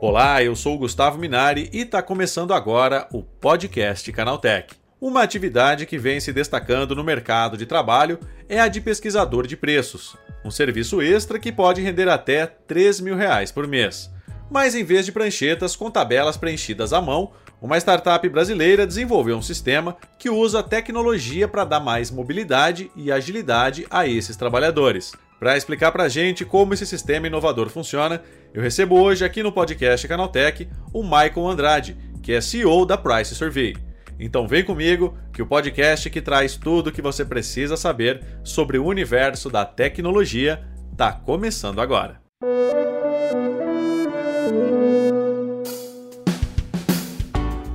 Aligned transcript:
Olá, 0.00 0.42
eu 0.42 0.56
sou 0.56 0.74
o 0.74 0.78
Gustavo 0.78 1.18
Minari 1.18 1.68
e 1.72 1.82
está 1.82 2.02
começando 2.02 2.54
agora 2.54 3.06
o 3.12 3.22
podcast 3.22 4.10
Canaltech. 4.10 4.74
Uma 5.00 5.22
atividade 5.22 5.86
que 5.86 5.98
vem 5.98 6.20
se 6.20 6.32
destacando 6.32 6.94
no 6.94 7.04
mercado 7.04 7.56
de 7.56 7.64
trabalho 7.66 8.18
é 8.48 8.58
a 8.60 8.68
de 8.68 8.80
pesquisador 8.80 9.46
de 9.46 9.56
preços, 9.56 10.16
um 10.44 10.50
serviço 10.50 11.00
extra 11.00 11.38
que 11.38 11.52
pode 11.52 11.80
render 11.80 12.08
até 12.08 12.46
3 12.46 13.00
mil 13.00 13.14
reais 13.14 13.52
por 13.52 13.66
mês. 13.66 14.10
Mas 14.50 14.74
em 14.74 14.84
vez 14.84 15.06
de 15.06 15.12
pranchetas 15.12 15.76
com 15.76 15.90
tabelas 15.90 16.36
preenchidas 16.36 16.92
à 16.92 17.00
mão, 17.00 17.32
uma 17.60 17.76
startup 17.76 18.26
brasileira 18.28 18.86
desenvolveu 18.86 19.36
um 19.36 19.42
sistema 19.42 19.96
que 20.18 20.30
usa 20.30 20.62
tecnologia 20.62 21.46
para 21.46 21.64
dar 21.64 21.80
mais 21.80 22.10
mobilidade 22.10 22.90
e 22.96 23.12
agilidade 23.12 23.86
a 23.90 24.06
esses 24.06 24.36
trabalhadores. 24.36 25.12
Para 25.38 25.56
explicar 25.56 25.92
para 25.92 26.04
a 26.04 26.08
gente 26.08 26.44
como 26.44 26.74
esse 26.74 26.86
sistema 26.86 27.26
inovador 27.26 27.68
funciona, 27.68 28.22
eu 28.52 28.62
recebo 28.62 28.98
hoje 28.98 29.24
aqui 29.24 29.42
no 29.42 29.52
podcast 29.52 30.06
Canaltech 30.08 30.68
o 30.92 31.02
Michael 31.02 31.48
Andrade, 31.48 31.96
que 32.22 32.32
é 32.32 32.40
CEO 32.40 32.84
da 32.86 32.96
Price 32.96 33.34
Survey. 33.34 33.76
Então 34.18 34.46
vem 34.46 34.62
comigo 34.62 35.16
que 35.32 35.40
o 35.40 35.46
podcast 35.46 36.10
que 36.10 36.20
traz 36.20 36.56
tudo 36.56 36.88
o 36.88 36.92
que 36.92 37.00
você 37.00 37.24
precisa 37.24 37.76
saber 37.76 38.22
sobre 38.44 38.78
o 38.78 38.84
universo 38.84 39.48
da 39.48 39.64
tecnologia 39.64 40.62
está 40.92 41.12
começando 41.12 41.80
agora. 41.80 42.20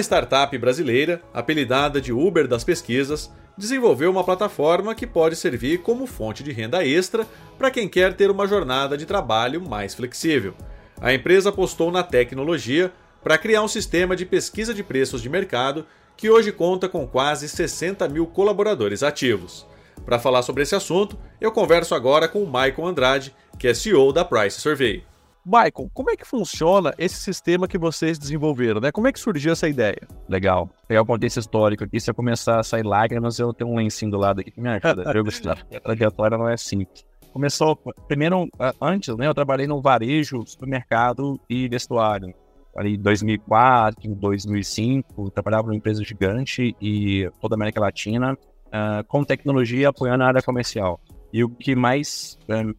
Uma 0.00 0.04
startup 0.04 0.56
brasileira, 0.56 1.20
apelidada 1.30 2.00
de 2.00 2.10
Uber 2.10 2.48
das 2.48 2.64
pesquisas, 2.64 3.30
desenvolveu 3.54 4.10
uma 4.10 4.24
plataforma 4.24 4.94
que 4.94 5.06
pode 5.06 5.36
servir 5.36 5.82
como 5.82 6.06
fonte 6.06 6.42
de 6.42 6.52
renda 6.52 6.82
extra 6.82 7.26
para 7.58 7.70
quem 7.70 7.86
quer 7.86 8.14
ter 8.14 8.30
uma 8.30 8.46
jornada 8.46 8.96
de 8.96 9.04
trabalho 9.04 9.60
mais 9.60 9.94
flexível. 9.94 10.54
A 10.98 11.12
empresa 11.12 11.50
apostou 11.50 11.92
na 11.92 12.02
tecnologia 12.02 12.90
para 13.22 13.36
criar 13.36 13.60
um 13.60 13.68
sistema 13.68 14.16
de 14.16 14.24
pesquisa 14.24 14.72
de 14.72 14.82
preços 14.82 15.20
de 15.20 15.28
mercado 15.28 15.84
que 16.16 16.30
hoje 16.30 16.50
conta 16.50 16.88
com 16.88 17.06
quase 17.06 17.46
60 17.46 18.08
mil 18.08 18.26
colaboradores 18.26 19.02
ativos. 19.02 19.66
Para 20.06 20.18
falar 20.18 20.40
sobre 20.40 20.62
esse 20.62 20.74
assunto, 20.74 21.18
eu 21.38 21.52
converso 21.52 21.94
agora 21.94 22.26
com 22.26 22.42
o 22.42 22.46
Michael 22.46 22.86
Andrade, 22.86 23.34
que 23.58 23.68
é 23.68 23.74
CEO 23.74 24.14
da 24.14 24.24
Price 24.24 24.62
Survey. 24.62 25.04
Michael, 25.50 25.90
como 25.92 26.10
é 26.10 26.16
que 26.16 26.24
funciona 26.24 26.94
esse 26.96 27.16
sistema 27.16 27.66
que 27.66 27.76
vocês 27.76 28.16
desenvolveram, 28.16 28.80
né? 28.80 28.92
Como 28.92 29.08
é 29.08 29.12
que 29.12 29.18
surgiu 29.18 29.50
essa 29.50 29.68
ideia? 29.68 30.06
Legal. 30.28 30.70
Pegar 30.86 31.02
o 31.02 31.06
contexto 31.06 31.40
histórico 31.40 31.82
aqui, 31.82 31.98
se 31.98 32.08
eu 32.08 32.14
começar 32.14 32.60
a 32.60 32.62
sair 32.62 32.84
lágrimas, 32.84 33.40
eu 33.40 33.52
tenho 33.52 33.68
um 33.68 33.74
lencinho 33.74 34.12
do 34.12 34.16
lado 34.16 34.40
aqui 34.40 34.52
que 34.52 34.60
me 34.60 34.68
ajuda. 34.68 35.12
eu, 35.12 35.24
Gustavo. 35.24 35.60
A 35.74 35.80
trajetória 35.80 36.38
não 36.38 36.48
é 36.48 36.56
simples. 36.56 37.04
Começou, 37.32 37.76
primeiro, 38.06 38.48
antes, 38.80 39.16
né, 39.16 39.26
eu 39.26 39.34
trabalhei 39.34 39.66
no 39.66 39.82
varejo, 39.82 40.44
supermercado 40.46 41.40
e 41.50 41.68
vestuário. 41.68 42.32
Ali 42.76 42.94
em 42.94 43.00
2004, 43.00 44.14
2005, 44.14 45.30
trabalhava 45.32 45.66
numa 45.66 45.76
empresa 45.76 46.04
gigante 46.04 46.76
e 46.80 47.28
toda 47.40 47.54
a 47.54 47.56
América 47.56 47.80
Latina, 47.80 48.34
uh, 48.34 49.04
com 49.08 49.24
tecnologia 49.24 49.88
apoiando 49.88 50.22
a 50.22 50.28
área 50.28 50.42
comercial. 50.42 51.00
E 51.32 51.42
o 51.42 51.50
que 51.50 51.74
mais 51.74 52.38
uh, 52.48 52.74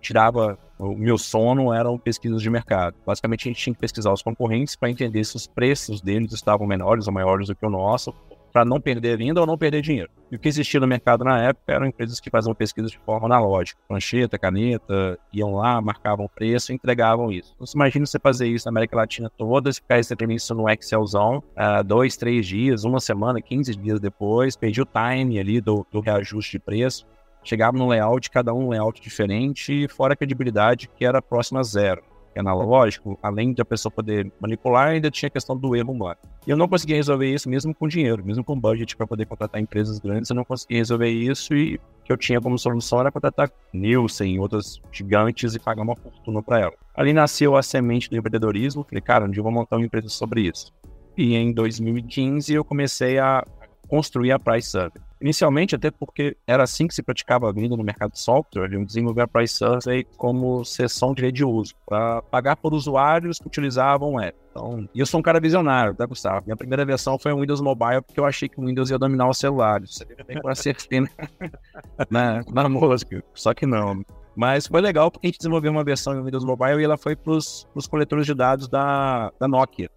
tirava 0.00 0.58
o 0.80 0.96
meu 0.96 1.18
sono 1.18 1.72
eram 1.72 1.98
pesquisas 1.98 2.40
de 2.40 2.48
mercado. 2.48 2.96
Basicamente, 3.06 3.48
a 3.48 3.52
gente 3.52 3.62
tinha 3.62 3.74
que 3.74 3.80
pesquisar 3.80 4.12
os 4.12 4.22
concorrentes 4.22 4.74
para 4.74 4.90
entender 4.90 5.22
se 5.24 5.36
os 5.36 5.46
preços 5.46 6.00
deles 6.00 6.32
estavam 6.32 6.66
menores 6.66 7.06
ou 7.06 7.12
maiores 7.12 7.48
do 7.48 7.54
que 7.54 7.66
o 7.66 7.70
nosso, 7.70 8.14
para 8.52 8.64
não 8.64 8.80
perder 8.80 9.16
venda 9.16 9.40
ou 9.40 9.46
não 9.46 9.56
perder 9.56 9.80
dinheiro. 9.80 10.10
E 10.30 10.36
o 10.36 10.38
que 10.38 10.48
existia 10.48 10.80
no 10.80 10.86
mercado 10.86 11.24
na 11.24 11.40
época 11.40 11.72
eram 11.72 11.86
empresas 11.86 12.18
que 12.18 12.30
faziam 12.30 12.54
pesquisa 12.54 12.88
de 12.88 12.98
forma 12.98 13.26
analógica. 13.26 13.80
Plancheta, 13.86 14.38
caneta, 14.38 15.18
iam 15.32 15.54
lá, 15.54 15.80
marcavam 15.80 16.26
o 16.26 16.28
preço 16.28 16.72
e 16.72 16.74
entregavam 16.74 17.30
isso. 17.30 17.52
Então, 17.54 17.66
imagina 17.74 18.06
você 18.06 18.18
fazer 18.18 18.48
isso 18.48 18.66
na 18.66 18.70
América 18.70 18.96
Latina 18.96 19.30
toda, 19.36 19.72
ficar 19.72 19.96
recebendo 19.96 20.32
isso 20.32 20.54
no 20.54 20.68
Excelzão, 20.68 21.38
uh, 21.38 21.84
dois, 21.84 22.16
três 22.16 22.46
dias, 22.46 22.84
uma 22.84 23.00
semana, 23.00 23.40
15 23.40 23.76
dias 23.76 24.00
depois, 24.00 24.56
perdi 24.56 24.82
o 24.82 24.86
time 24.86 25.38
ali 25.38 25.60
do, 25.60 25.86
do 25.90 26.00
reajuste 26.00 26.52
de 26.52 26.58
preço 26.58 27.06
chegava 27.42 27.76
no 27.76 27.88
layout, 27.88 28.30
cada 28.30 28.52
um 28.54 28.68
layout 28.68 29.00
diferente, 29.00 29.88
fora 29.88 30.14
a 30.14 30.16
credibilidade 30.16 30.88
que 30.88 31.04
era 31.04 31.22
próxima 31.22 31.60
a 31.60 31.62
zero. 31.62 32.02
É 32.34 32.40
analógico, 32.40 33.18
além 33.22 33.52
de 33.52 33.60
a 33.60 33.64
pessoa 33.64 33.90
poder 33.90 34.30
manipular, 34.40 34.88
ainda 34.88 35.10
tinha 35.10 35.26
a 35.26 35.30
questão 35.30 35.56
do 35.56 35.74
erro 35.74 35.92
humano. 35.92 36.16
E 36.46 36.50
eu 36.50 36.56
não 36.56 36.68
conseguia 36.68 36.96
resolver 36.96 37.32
isso 37.32 37.48
mesmo 37.48 37.74
com 37.74 37.88
dinheiro, 37.88 38.24
mesmo 38.24 38.44
com 38.44 38.58
budget 38.58 38.96
para 38.96 39.06
poder 39.06 39.26
contratar 39.26 39.60
empresas 39.60 39.98
grandes, 39.98 40.30
eu 40.30 40.36
não 40.36 40.44
conseguia 40.44 40.78
resolver 40.78 41.08
isso 41.08 41.54
e 41.54 41.74
o 41.74 42.04
que 42.04 42.12
eu 42.12 42.16
tinha 42.16 42.40
como 42.40 42.56
solução 42.56 43.00
era 43.00 43.10
contratar 43.10 43.50
Nielsen, 43.72 44.38
outras 44.38 44.80
gigantes 44.92 45.54
e 45.54 45.58
pagar 45.58 45.82
uma 45.82 45.96
fortuna 45.96 46.40
para 46.40 46.60
ela. 46.60 46.72
Ali 46.94 47.12
nasceu 47.12 47.56
a 47.56 47.62
semente 47.62 48.08
do 48.08 48.16
empreendedorismo, 48.16 48.84
falei, 48.84 49.02
cara, 49.02 49.28
dia 49.28 49.40
eu 49.40 49.44
vou 49.44 49.52
montar 49.52 49.76
uma 49.76 49.84
empresa 49.84 50.08
sobre 50.08 50.42
isso. 50.42 50.72
E 51.16 51.34
em 51.34 51.52
2015 51.52 52.54
eu 52.54 52.64
comecei 52.64 53.18
a 53.18 53.44
construir 53.88 54.30
a 54.30 54.38
Price 54.38 54.70
Survey. 54.70 55.02
Inicialmente, 55.20 55.74
até 55.74 55.90
porque 55.90 56.34
era 56.46 56.62
assim 56.62 56.86
que 56.86 56.94
se 56.94 57.02
praticava 57.02 57.48
a 57.48 57.52
venda 57.52 57.76
no 57.76 57.84
mercado 57.84 58.12
de 58.12 58.18
software, 58.18 58.72
eu 58.72 58.84
desenvolvi 58.86 59.20
a 59.20 59.28
Price 59.28 59.54
Survey 59.54 60.06
como 60.16 60.64
sessão 60.64 61.12
de 61.12 61.22
rede 61.22 61.36
de 61.38 61.44
uso, 61.44 61.74
para 61.86 62.22
pagar 62.22 62.56
por 62.56 62.72
usuários 62.72 63.38
que 63.38 63.46
utilizavam 63.46 64.14
o 64.14 64.20
app. 64.20 64.36
Então, 64.50 64.88
e 64.94 64.98
eu 64.98 65.06
sou 65.06 65.20
um 65.20 65.22
cara 65.22 65.38
visionário, 65.38 65.94
tá, 65.94 66.06
Gustavo? 66.06 66.44
Minha 66.46 66.56
primeira 66.56 66.84
versão 66.84 67.18
foi 67.18 67.32
um 67.32 67.40
Windows 67.40 67.60
Mobile, 67.60 68.00
porque 68.00 68.18
eu 68.18 68.24
achei 68.24 68.48
que 68.48 68.58
o 68.58 68.64
Windows 68.64 68.90
ia 68.90 68.98
dominar 68.98 69.28
os 69.28 69.38
celulares. 69.38 69.94
Você 69.94 70.06
bem 70.24 70.40
com 70.40 70.48
acertei 70.48 71.00
na, 72.10 72.42
na 72.50 72.68
música, 72.68 73.22
só 73.34 73.52
que 73.52 73.66
não. 73.66 74.02
Mas 74.34 74.66
foi 74.66 74.80
legal 74.80 75.10
porque 75.10 75.26
a 75.26 75.28
gente 75.28 75.38
desenvolveu 75.38 75.70
uma 75.70 75.84
versão 75.84 76.18
em 76.18 76.24
Windows 76.24 76.44
Mobile 76.44 76.80
e 76.80 76.84
ela 76.84 76.96
foi 76.96 77.14
para 77.14 77.32
os 77.32 77.86
coletores 77.88 78.24
de 78.24 78.34
dados 78.34 78.68
da, 78.68 79.30
da 79.38 79.46
Nokia. 79.46 79.90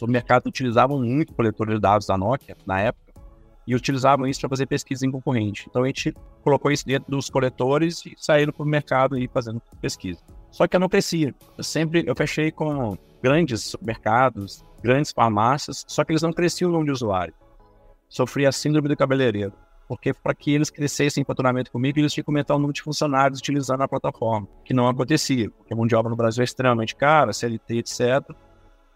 O 0.00 0.06
mercado 0.06 0.48
utilizavam 0.48 1.00
muito 1.00 1.32
coletores 1.32 1.76
de 1.76 1.80
dados 1.80 2.06
da 2.06 2.18
Nokia 2.18 2.56
na 2.66 2.80
época 2.80 3.11
e 3.66 3.74
utilizavam 3.74 4.26
isso 4.26 4.40
para 4.40 4.48
fazer 4.48 4.66
pesquisa 4.66 5.06
em 5.06 5.10
concorrente. 5.10 5.66
Então 5.68 5.82
a 5.82 5.86
gente 5.86 6.14
colocou 6.42 6.70
isso 6.70 6.86
dentro 6.86 7.10
dos 7.10 7.30
coletores 7.30 8.04
e 8.06 8.14
saíram 8.16 8.52
para 8.52 8.62
o 8.62 8.66
mercado 8.66 9.18
e 9.18 9.28
fazendo 9.28 9.62
pesquisa. 9.80 10.20
Só 10.50 10.66
que 10.66 10.76
eu 10.76 10.80
não 10.80 10.88
crescia. 10.88 11.34
Eu 11.56 11.64
sempre 11.64 12.04
eu 12.06 12.14
fechei 12.14 12.50
com 12.50 12.96
grandes 13.22 13.62
supermercados, 13.62 14.64
grandes 14.82 15.12
farmácias, 15.12 15.84
só 15.86 16.04
que 16.04 16.12
eles 16.12 16.22
não 16.22 16.32
cresciam 16.32 16.68
no 16.68 16.74
número 16.74 16.92
de 16.92 16.96
usuário. 16.96 17.34
Sofria 18.08 18.48
a 18.48 18.52
síndrome 18.52 18.88
do 18.88 18.96
cabeleireiro. 18.96 19.52
Porque 19.88 20.14
para 20.14 20.34
que 20.34 20.52
eles 20.52 20.70
crescessem 20.70 21.22
em 21.22 21.24
faturamento 21.24 21.70
comigo, 21.70 21.98
eles 21.98 22.12
tinham 22.12 22.24
que 22.24 22.30
aumentar 22.30 22.54
o 22.54 22.58
número 22.58 22.72
de 22.72 22.82
funcionários 22.82 23.40
utilizando 23.40 23.82
a 23.82 23.88
plataforma, 23.88 24.48
que 24.64 24.72
não 24.72 24.88
acontecia, 24.88 25.50
porque 25.50 25.72
a 25.72 25.76
mão 25.76 25.86
de 25.86 25.94
obra 25.94 26.08
no 26.08 26.16
Brasil 26.16 26.40
é 26.40 26.44
extremamente 26.44 26.96
cara, 26.96 27.32
CLT, 27.32 27.78
etc 27.78 28.34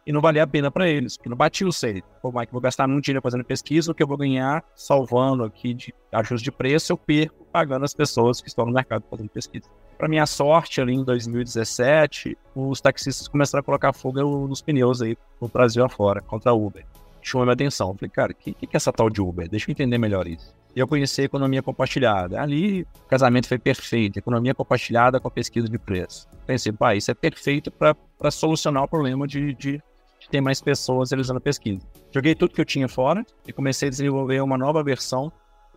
e 0.07 0.13
não 0.13 0.21
valia 0.21 0.45
a 0.45 0.47
pena 0.47 0.71
para 0.71 0.89
eles, 0.89 1.17
porque 1.17 1.29
não 1.29 1.37
batia 1.37 1.67
o 1.67 1.73
seio. 1.73 2.03
Pô, 2.23 2.31
Mike, 2.31 2.53
vou 2.53 2.61
gastar 2.61 2.87
muito 2.87 3.05
dinheiro 3.05 3.23
fazendo 3.23 3.45
pesquisa, 3.45 3.91
o 3.91 3.95
que 3.95 4.03
eu 4.03 4.07
vou 4.07 4.17
ganhar 4.17 4.63
salvando 4.75 5.43
aqui 5.43 5.75
de 5.75 5.93
ajuste 6.13 6.45
de 6.45 6.53
preço, 6.53 6.93
eu 6.93 6.97
perco 6.97 7.45
pagando 7.53 7.85
as 7.85 7.93
pessoas 7.93 8.41
que 8.41 8.49
estão 8.49 8.65
no 8.65 8.73
mercado 8.73 9.05
fazendo 9.11 9.29
pesquisa. 9.29 9.69
Para 9.99 10.09
minha 10.09 10.27
sorte, 10.27 10.81
ali 10.81 10.95
em 10.95 11.03
2017, 11.03 12.37
os 12.55 12.81
taxistas 12.81 13.27
começaram 13.27 13.61
a 13.61 13.65
colocar 13.65 13.93
fogo 13.93 14.47
nos 14.47 14.61
pneus 14.61 15.03
aí 15.03 15.17
no 15.41 15.49
Brasil 15.49 15.85
afora, 15.85 16.21
contra 16.21 16.51
a 16.51 16.55
Uber. 16.55 16.85
Chamou 17.23 17.45
minha 17.45 17.55
atenção. 17.55 17.95
Falei, 17.97 18.11
cara, 18.11 18.33
o 18.33 18.35
que, 18.35 18.53
que 18.53 18.67
é 18.67 18.77
essa 18.77 18.93
tal 18.93 19.11
de 19.11 19.21
Uber? 19.21 19.49
Deixa 19.49 19.69
eu 19.69 19.73
entender 19.73 19.99
melhor 19.99 20.29
isso. 20.29 20.55
Eu 20.77 20.87
conheci 20.87 21.23
a 21.23 21.25
economia 21.25 21.63
compartilhada. 21.63 22.41
Ali, 22.41 22.83
o 22.83 23.09
casamento 23.09 23.49
foi 23.49 23.59
perfeito. 23.59 24.19
Economia 24.19 24.55
compartilhada 24.55 25.19
com 25.19 25.31
pesquisa 25.31 25.69
de 25.69 25.79
preço. 25.79 26.29
Pensei, 26.47 26.71
pá, 26.71 26.95
isso 26.95 27.11
é 27.11 27.15
perfeito 27.15 27.71
para 27.71 28.31
solucionar 28.31 28.85
o 28.85 28.89
problema 28.89 29.27
de, 29.27 29.55
de 29.55 29.83
de 30.27 30.31
ter 30.31 30.41
mais 30.41 30.61
pessoas 30.61 31.11
realizando 31.11 31.39
a 31.39 31.41
pesquisa. 31.41 31.87
Joguei 32.13 32.35
tudo 32.35 32.53
que 32.53 32.61
eu 32.61 32.65
tinha 32.65 32.89
fora 32.89 33.25
e 33.47 33.53
comecei 33.53 33.87
a 33.87 33.91
desenvolver 33.91 34.41
uma 34.43 34.59
nova 34.59 34.83
versão 34.83 35.33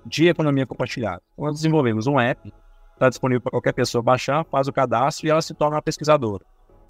de 0.06 0.28
economia 0.28 0.66
compartilhada. 0.66 1.22
Então, 1.34 1.46
nós 1.46 1.56
desenvolvemos 1.56 2.08
um 2.08 2.20
app, 2.20 2.52
está 2.94 3.10
disponível 3.10 3.42
para 3.42 3.52
qualquer 3.52 3.74
pessoa 3.74 4.02
baixar, 4.02 4.44
faz 4.46 4.68
o 4.68 4.74
cadastro 4.74 5.28
e 5.28 5.30
ela 5.30 5.42
se 5.42 5.54
torna 5.54 5.76
uma 5.76 5.82
pesquisadora. 5.82 6.44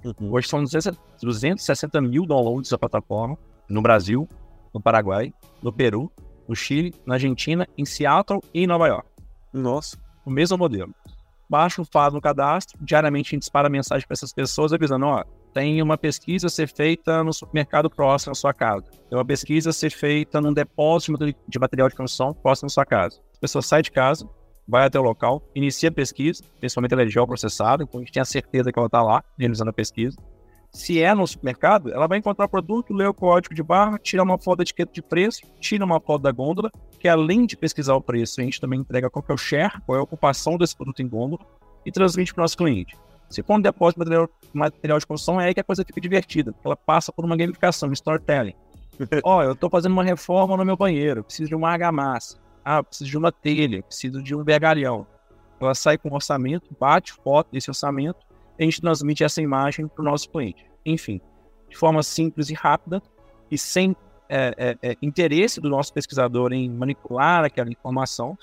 Uhum. 0.04 0.32
Hoje 0.32 0.48
são 0.48 0.64
260 0.64 2.02
mil 2.02 2.26
downloads 2.26 2.72
da 2.72 2.78
plataforma. 2.78 3.38
no 3.70 3.84
Brasil, 3.84 4.28
no 4.74 4.82
Paraguai, 4.82 5.32
no 5.62 5.72
Peru, 5.72 6.12
no 6.48 6.56
Chile, 6.56 6.96
na 7.06 7.16
Argentina, 7.16 7.68
em 7.78 7.86
Seattle 7.86 8.42
e 8.52 8.64
em 8.64 8.68
Nova 8.68 8.88
York. 8.88 9.08
Nossa. 9.54 9.98
O 10.26 10.32
mesmo 10.32 10.58
modelo. 10.58 10.94
Baixa 11.48 11.82
o 11.82 11.86
fado 11.86 12.16
no 12.16 12.22
cadastro, 12.22 12.78
diariamente 12.82 13.28
a 13.28 13.32
gente 13.32 13.42
dispara 13.42 13.70
mensagem 13.70 14.08
para 14.08 14.14
essas 14.14 14.34
pessoas 14.34 14.72
avisando, 14.74 15.06
ó, 15.06 15.24
tem 15.54 15.82
uma 15.82 15.98
pesquisa 15.98 16.48
a 16.48 16.50
ser 16.50 16.68
feita 16.68 17.24
no 17.24 17.34
supermercado 17.34 17.90
próximo 17.90 18.32
à 18.32 18.36
sua 18.36 18.54
casa. 18.54 18.86
Tem 19.10 19.18
uma 19.18 19.26
pesquisa 19.26 19.72
a 19.72 19.74
ser 19.74 19.90
feita 19.90 20.40
num 20.40 20.54
depósito 20.54 21.18
de 21.48 21.60
material 21.60 21.90
de 21.90 21.96
construção 21.96 22.34
próximo 22.34 22.68
à 22.68 22.70
sua 22.70 22.86
casa. 22.86 23.20
A 23.38 23.40
pessoa 23.40 23.62
sai 23.62 23.82
de 23.82 23.92
casa, 23.92 24.28
vai 24.68 24.86
até 24.86 25.00
o 25.00 25.04
local, 25.04 25.42
inicia 25.56 25.90
a 25.90 25.92
pesquisa, 25.92 26.44
principalmente 26.60 26.94
ela 26.94 27.04
é 27.04 27.08
geoprocessada, 27.08 27.84
então 27.84 28.00
a 28.00 28.04
gente 28.04 28.14
tem 28.14 28.22
a 28.22 28.26
certeza 28.26 28.72
que 28.72 28.78
ela 28.78 28.86
está 28.86 29.02
lá, 29.02 29.24
realizando 29.38 29.70
a 29.70 29.74
pesquisa. 29.74 30.16
Se 30.72 31.02
é 31.02 31.12
no 31.16 31.26
supermercado, 31.26 31.92
ela 31.92 32.06
vai 32.06 32.20
encontrar 32.20 32.46
o 32.46 32.50
produto, 32.50 32.94
lê 32.94 33.06
o 33.08 33.14
código 33.14 33.56
de 33.56 33.64
barra, 33.64 33.98
tira 33.98 34.22
uma 34.22 34.38
foto 34.38 34.58
da 34.58 34.62
etiqueta 34.62 34.94
de 34.94 35.02
preço, 35.02 35.42
tira 35.60 35.84
uma 35.84 36.00
foto 36.00 36.22
da 36.22 36.32
gôndola, 36.32 36.72
que 37.00 37.08
além 37.08 37.48
de 37.48 37.58
pesquisar 37.58 37.96
o 37.96 38.02
preço, 38.02 38.40
a 38.40 38.44
gente 38.44 38.62
também 38.62 38.80
entrega 38.80 39.10
qual 39.10 39.26
é 39.28 39.34
o 39.34 39.38
share, 39.38 39.82
qual 39.86 39.96
é 39.98 40.00
a 40.00 40.04
ocupação 40.04 40.58
desse 40.58 40.76
produto 40.76 41.02
em 41.02 41.08
gôndola, 41.08 41.44
e 41.84 41.92
transmite 41.92 42.34
para 42.34 42.42
o 42.42 42.44
nosso 42.44 42.58
cliente. 42.58 42.96
Se 43.30 43.44
for 43.44 43.56
um 43.56 43.62
depósito 43.62 44.00
de 44.00 44.10
material, 44.10 44.30
material 44.54 45.00
de 45.00 45.06
construção, 45.06 45.40
é 45.40 45.48
aí 45.48 45.54
que 45.54 45.60
a 45.60 45.64
coisa 45.64 45.84
fica 45.86 46.02
divertida, 46.02 46.54
ela 46.64 46.76
passa 46.76 47.12
por 47.12 47.24
uma 47.24 47.38
gamificação, 47.38 47.90
um 47.90 47.94
storytelling. 47.94 48.56
Ó, 49.24 49.38
oh, 49.38 49.44
eu 49.44 49.54
estou 49.54 49.70
fazendo 49.70 49.94
uma 49.94 50.04
reforma 50.04 50.58
no 50.58 50.66
meu 50.66 50.76
banheiro, 50.76 51.24
preciso 51.24 51.50
de 51.50 51.56
uma 51.56 51.70
argamassa. 51.70 52.38
Ah, 52.66 52.84
preciso 52.84 53.10
de 53.10 53.18
uma 53.18 53.32
telha, 53.32 53.82
preciso 53.84 54.22
de 54.22 54.36
um 54.36 54.44
vergalhão. 54.44 55.08
Ela 55.60 55.76
sai 55.76 55.98
com 55.98 56.10
um 56.10 56.14
orçamento, 56.14 56.76
bate 56.80 57.14
foto 57.14 57.52
desse 57.52 57.70
orçamento, 57.70 58.20
e 58.58 58.64
a 58.64 58.66
gente 58.66 58.82
transmite 58.82 59.24
essa 59.24 59.42
imagem 59.42 59.88
para 59.88 60.02
o 60.02 60.06
nosso 60.06 60.30
cliente. 60.30 60.66
Enfim, 60.86 61.22
de 61.70 61.78
forma 61.78 62.02
simples 62.04 62.50
e 62.50 62.54
rápida 62.54 63.02
e 63.50 63.58
sem 63.58 63.96
é, 64.28 64.78
é, 64.82 64.90
é, 64.92 64.98
interesse 65.02 65.60
do 65.60 65.70
nosso 65.70 65.94
pesquisador 65.94 66.54
em 66.54 66.70
manipular 66.70 67.44
aquela 67.44 67.70
informação 67.70 68.38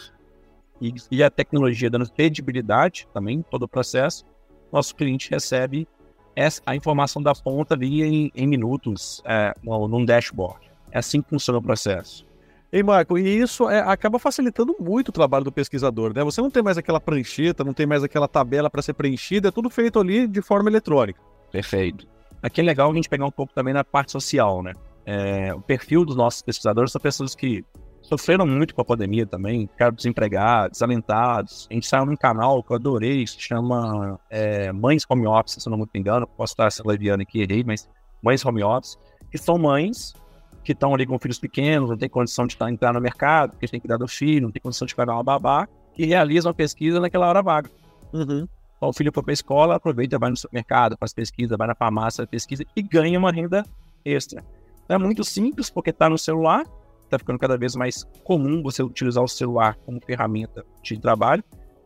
e, 0.80 0.92
e, 1.10 1.22
a 1.22 1.30
tecnologia 1.30 1.88
dando 1.88 2.10
credibilidade 2.10 3.06
também 3.14 3.42
todo 3.48 3.62
o 3.62 3.68
processo, 3.68 4.24
nosso 4.72 4.94
cliente 4.94 5.30
recebe 5.30 5.86
essa, 6.34 6.60
a 6.66 6.76
informação 6.76 7.22
da 7.22 7.34
ponta 7.34 7.74
ali 7.74 8.02
em, 8.02 8.32
em 8.34 8.46
minutos 8.46 9.22
é, 9.24 9.54
no, 9.62 9.88
num 9.88 10.04
dashboard. 10.04 10.60
É 10.90 10.98
assim 10.98 11.22
que 11.22 11.30
funciona 11.30 11.58
o 11.58 11.62
processo. 11.62 12.26
Ei, 12.70 12.82
Marco, 12.82 13.16
e 13.16 13.40
isso 13.40 13.70
é, 13.70 13.80
acaba 13.80 14.18
facilitando 14.18 14.76
muito 14.78 15.08
o 15.08 15.12
trabalho 15.12 15.44
do 15.44 15.52
pesquisador, 15.52 16.12
né? 16.14 16.22
Você 16.24 16.40
não 16.40 16.50
tem 16.50 16.62
mais 16.62 16.76
aquela 16.76 17.00
prancheta, 17.00 17.64
não 17.64 17.72
tem 17.72 17.86
mais 17.86 18.02
aquela 18.02 18.28
tabela 18.28 18.68
para 18.68 18.82
ser 18.82 18.92
preenchida, 18.92 19.48
é 19.48 19.50
tudo 19.50 19.70
feito 19.70 19.98
ali 19.98 20.26
de 20.26 20.42
forma 20.42 20.68
eletrônica. 20.68 21.20
Perfeito. 21.50 22.06
Aqui 22.42 22.60
é 22.60 22.64
legal 22.64 22.90
a 22.90 22.94
gente 22.94 23.08
pegar 23.08 23.24
um 23.24 23.30
pouco 23.30 23.54
também 23.54 23.72
na 23.72 23.84
parte 23.84 24.12
social, 24.12 24.62
né? 24.62 24.72
É, 25.06 25.54
o 25.54 25.60
perfil 25.60 26.04
dos 26.04 26.16
nossos 26.16 26.42
pesquisadores 26.42 26.90
são 26.90 27.00
pessoas 27.00 27.34
que 27.34 27.64
sofreram 28.06 28.46
muito 28.46 28.74
com 28.74 28.80
a 28.80 28.84
pandemia 28.84 29.26
também, 29.26 29.66
ficaram 29.66 29.94
desempregados, 29.94 30.78
desalentados. 30.78 31.66
A 31.70 31.74
gente 31.74 31.86
saiu 31.86 32.06
num 32.06 32.16
canal 32.16 32.62
que 32.62 32.72
eu 32.72 32.76
adorei, 32.76 33.24
que 33.24 33.30
se 33.30 33.40
chama 33.40 34.18
é, 34.30 34.72
Mães 34.72 35.04
Home 35.08 35.26
Office, 35.26 35.62
se 35.62 35.68
eu 35.68 35.70
não 35.70 35.78
me 35.78 35.86
engano, 35.94 36.26
posso 36.26 36.52
estar 36.52 36.70
se 36.70 36.86
leviando 36.86 37.22
aqui, 37.22 37.40
errei, 37.40 37.64
mas 37.64 37.88
Mães 38.22 38.44
Home 38.44 38.62
Office, 38.62 38.96
que 39.30 39.38
são 39.38 39.58
mães 39.58 40.14
que 40.62 40.72
estão 40.72 40.94
ali 40.94 41.06
com 41.06 41.18
filhos 41.18 41.38
pequenos, 41.38 41.90
não 41.90 41.96
tem 41.96 42.08
condição 42.08 42.46
de 42.46 42.54
estar, 42.54 42.70
entrar 42.70 42.92
no 42.92 43.00
mercado, 43.00 43.52
porque 43.52 43.68
tem 43.68 43.80
que 43.80 43.86
dar 43.86 43.98
do 43.98 44.08
filho, 44.08 44.42
não 44.42 44.50
tem 44.50 44.60
condição 44.60 44.86
de 44.86 44.94
pagar 44.94 45.14
uma 45.14 45.22
babá, 45.22 45.68
que 45.94 46.04
realizam 46.04 46.50
a 46.50 46.54
pesquisa 46.54 47.00
naquela 47.00 47.28
hora 47.28 47.40
vaga. 47.40 47.70
Uhum. 48.12 48.48
Então, 48.76 48.88
o 48.88 48.92
filho 48.92 49.12
foi 49.12 49.22
para 49.22 49.32
a 49.32 49.34
escola, 49.34 49.76
aproveita, 49.76 50.18
vai 50.18 50.30
no 50.30 50.36
supermercado, 50.36 50.96
faz 50.98 51.12
pesquisa, 51.12 51.56
vai 51.56 51.68
na 51.68 51.74
farmácia, 51.74 52.26
pesquisa 52.26 52.64
e 52.74 52.82
ganha 52.82 53.18
uma 53.18 53.30
renda 53.30 53.64
extra. 54.04 54.44
É 54.88 54.98
muito 54.98 55.24
simples, 55.24 55.70
porque 55.70 55.90
está 55.90 56.08
no 56.08 56.18
celular, 56.18 56.64
está 57.06 57.18
ficando 57.18 57.38
cada 57.38 57.56
vez 57.56 57.74
mais 57.74 58.04
comum 58.24 58.62
você 58.62 58.82
utilizar 58.82 59.22
o 59.22 59.28
celular 59.28 59.76
como 59.84 60.00
ferramenta 60.04 60.64
de 60.82 60.98
trabalho. 60.98 61.42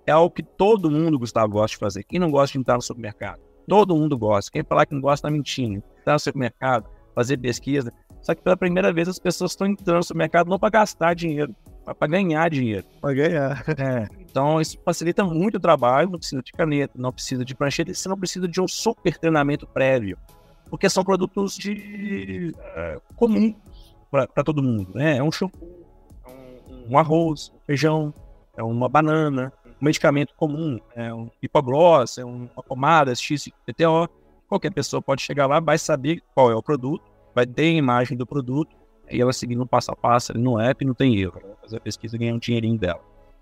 É 0.07 0.13
algo 0.13 0.35
que 0.35 0.43
todo 0.43 0.91
mundo, 0.91 1.19
Gustavo, 1.19 1.53
gosta 1.53 1.75
de 1.75 1.79
fazer. 1.79 2.05
Quem 2.05 2.19
não 2.19 2.31
gosta 2.31 2.53
de 2.53 2.59
entrar 2.59 2.75
no 2.75 2.83
supermercado? 2.83 3.41
Todo 3.69 3.95
mundo 3.95 4.19
gosta. 4.19 4.51
Quem 4.51 4.65
falar 4.65 4.87
que 4.87 4.95
não 4.95 5.01
gosta 5.01 5.29
está 5.29 5.31
mentindo. 5.31 5.83
Entrar 6.01 6.15
no 6.15 6.19
supermercado, 6.19 6.91
fazer 7.15 7.37
pesquisa. 7.37 7.93
Só 8.23 8.35
que 8.35 8.43
pela 8.43 8.57
primeira 8.57 8.93
vez 8.93 9.09
as 9.09 9.19
pessoas 9.19 9.53
estão 9.53 9.67
entrando 9.67 9.99
no 9.99 10.03
supermercado 10.03 10.49
não 10.49 10.59
para 10.59 10.71
gastar 10.71 11.15
dinheiro, 11.15 11.55
mas 11.87 11.97
para 11.97 12.09
ganhar 12.09 12.51
dinheiro. 12.51 12.85
Para 13.01 13.15
ganhar. 13.15 13.65
É. 13.79 14.09
Então 14.21 14.61
isso 14.61 14.79
facilita 14.85 15.25
muito 15.25 15.57
o 15.57 15.61
trabalho, 15.61 16.11
não 16.11 16.19
precisa 16.19 16.43
de 16.43 16.53
caneta, 16.53 16.93
não 16.97 17.13
precisa 17.13 17.45
de 17.45 17.55
prancheta, 17.55 17.93
você 17.93 18.09
não 18.09 18.19
precisa 18.19 18.47
de 18.47 18.61
um 18.61 18.69
super 18.69 19.17
treinamento 19.19 19.67
prévio. 19.67 20.19
Porque 20.69 20.89
são 20.89 21.03
produtos 21.03 21.57
de 21.57 22.55
é, 22.77 23.01
comum 23.17 23.55
para 24.11 24.45
todo 24.45 24.63
mundo. 24.63 24.93
Né? 24.95 25.19
É 25.19 25.23
um 25.23 25.31
shampoo, 25.31 25.87
um, 26.27 26.93
um 26.95 26.99
arroz, 26.99 27.53
um 27.55 27.61
feijão, 27.67 28.13
é 28.57 28.63
uma 28.63 28.89
banana, 28.89 29.53
um 29.67 29.85
medicamento 29.85 30.35
comum, 30.37 30.79
é 30.95 31.13
um 31.13 31.31
hipoglós, 31.43 32.19
é 32.19 32.25
uma 32.25 32.63
pomada 32.63 33.15
XPTO. 33.15 34.09
Qualquer 34.49 34.73
pessoa 34.73 35.01
pode 35.01 35.23
chegar 35.23 35.47
lá, 35.47 35.61
vai 35.61 35.79
saber 35.79 36.23
qual 36.35 36.51
é 36.51 36.55
o 36.55 36.63
produto, 36.63 37.05
vai 37.35 37.47
ter 37.47 37.63
a 37.63 37.79
imagem 37.79 38.17
do 38.17 38.27
produto, 38.27 38.77
e 39.09 39.21
ela 39.21 39.33
seguindo 39.33 39.67
passo 39.67 39.91
a 39.93 39.97
passo 39.97 40.37
no 40.37 40.59
app, 40.59 40.85
não 40.85 40.95
tem 40.95 41.17
erro. 41.17 41.41
Vai 41.43 41.57
fazer 41.63 41.77
a 41.77 41.81
pesquisa 41.81 42.17
e 42.17 42.19
ganhar 42.19 42.35
um 42.35 42.39
dinheirinho 42.39 42.79
dela. 42.79 43.01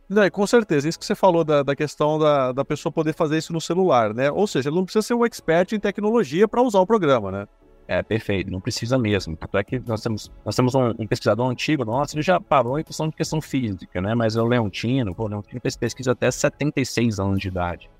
Não, 0.09 0.29
com 0.31 0.47
certeza, 0.47 0.89
isso 0.89 0.99
que 0.99 1.05
você 1.05 1.15
falou 1.15 1.45
da, 1.45 1.63
da 1.63 1.77
questão 1.77 2.19
da, 2.19 2.53
da 2.53 2.65
pessoa 2.65 2.91
poder 2.91 3.13
fazer 3.13 3.37
isso 3.37 3.53
no 3.53 3.61
celular, 3.61 4.15
né? 4.15 4.31
Ou 4.31 4.47
seja, 4.47 4.71
ele 4.71 4.77
não 4.77 4.85
precisa 4.85 5.03
ser 5.03 5.13
um 5.13 5.25
expert 5.25 5.73
em 5.73 5.79
tecnologia 5.79 6.49
para 6.49 6.63
usar 6.63 6.81
o 6.81 6.87
programa, 6.87 7.31
né? 7.31 7.47
É, 7.91 8.03
perfeito, 8.03 8.51
não 8.51 8.61
precisa 8.61 8.99
mesmo. 8.99 9.35
Tanto 9.35 9.57
é 9.57 9.65
que 9.65 9.79
nós 9.81 10.03
temos, 10.03 10.31
nós 10.45 10.55
temos 10.55 10.75
um, 10.75 10.91
um, 10.91 11.07
pesquisador 11.07 11.49
antigo 11.49 11.87
nosso, 11.87 12.15
ele 12.15 12.23
já 12.23 12.39
parou 12.39 12.79
em 12.79 12.85
questão 12.85 13.09
de 13.09 13.17
questão 13.17 13.41
física, 13.41 13.99
né? 14.03 14.15
Mas 14.15 14.37
é 14.37 14.43
o 14.43 14.45
Leontino, 14.45 15.15
o 15.17 15.27
Leontino 15.27 15.59
fez 15.59 15.75
pesquisa 15.75 16.13
até 16.13 16.31
76 16.31 17.19
anos 17.19 17.41
de 17.41 17.49
idade. 17.49 17.91